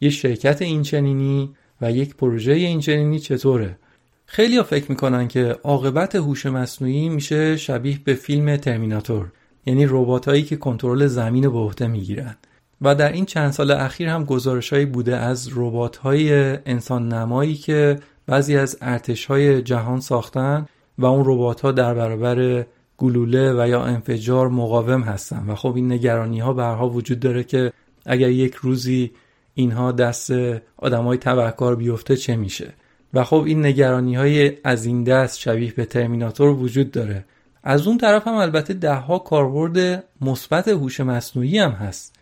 [0.00, 1.50] یه شرکت اینچنینی
[1.80, 3.78] و یک پروژه اینچنینی چطوره.
[4.26, 9.32] خیلی ها فکر می‌کنن که عاقبت هوش مصنوعی میشه شبیه به فیلم ترمیناتور.
[9.68, 12.36] یعنی ربات هایی که کنترل زمین به عهده می‌گیرن
[12.80, 16.32] و در این چند سال اخیر هم گزارشهایی بوده از ربات های
[16.66, 20.66] انسان نمایی که بعضی از ارتش های جهان ساختن
[20.98, 22.66] و اون ربات ها در برابر
[22.98, 25.44] گلوله و یا انفجار مقاوم هستن.
[25.48, 27.72] و خب این نگرانی ها برها وجود داره که
[28.06, 29.10] اگر یک روزی
[29.54, 30.32] اینها دست
[30.76, 32.74] آدمای تبهکار بیفته چه میشه؟
[33.14, 37.24] و خب این نگرانی های از این دست شبیه به ترمیناتور وجود داره.
[37.68, 42.16] از اون طرف هم البته دهها کاربرد مثبت هوش مصنوعی هم هست.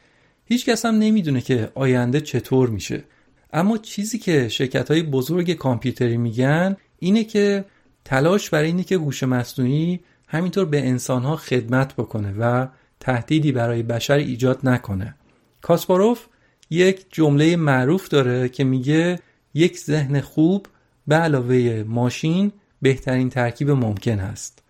[0.45, 3.05] هیچ کس هم نمی‌دونه که آینده چطور میشه.
[3.53, 7.65] اما چیزی که شرکت های بزرگ کامپیوتری میگن اینه که
[8.05, 12.67] تلاش برای اینه که هوش مصنوعی همینطور به انسان ها خدمت بکنه و
[13.01, 15.15] تهدیدی برای بشر ایجاد نکنه.
[15.61, 16.27] کاسپاروف
[16.71, 19.19] یک جمله معروف داره که میگه
[19.55, 20.67] یک ذهن خوب
[21.07, 24.66] به علاوه ماشین بهترین ترکیب ممکن است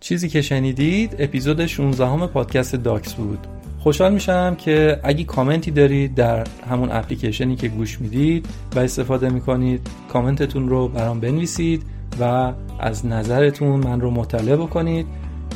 [0.00, 3.46] چیزی که شنیدید اپیزود 16 همه پادکست داکس بود.
[3.78, 8.46] خوشحال میشم که اگه کامنتی دارید در همون اپلیکیشنی که گوش می‌دید
[8.76, 11.82] و استفاده می‌کنید کامنتتون رو برام بنویسید
[12.20, 15.06] و از نظرتون من رو مطلع بکنید.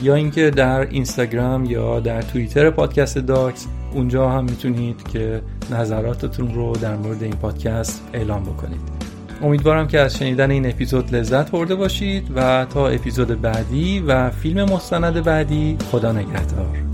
[0.03, 6.72] یا اینکه در اینستاگرام یا در توییتر پادکست داکس اونجا هم می‌تونید که نظراتتون رو
[6.76, 9.03] در مورد این پادکست اعلام بکنید.
[9.43, 14.64] امیدوارم که از شنیدن این اپیزود لذت برده باشید و تا اپیزود بعدی و فیلم
[14.64, 16.93] مستند بعدی خدا نگهدار.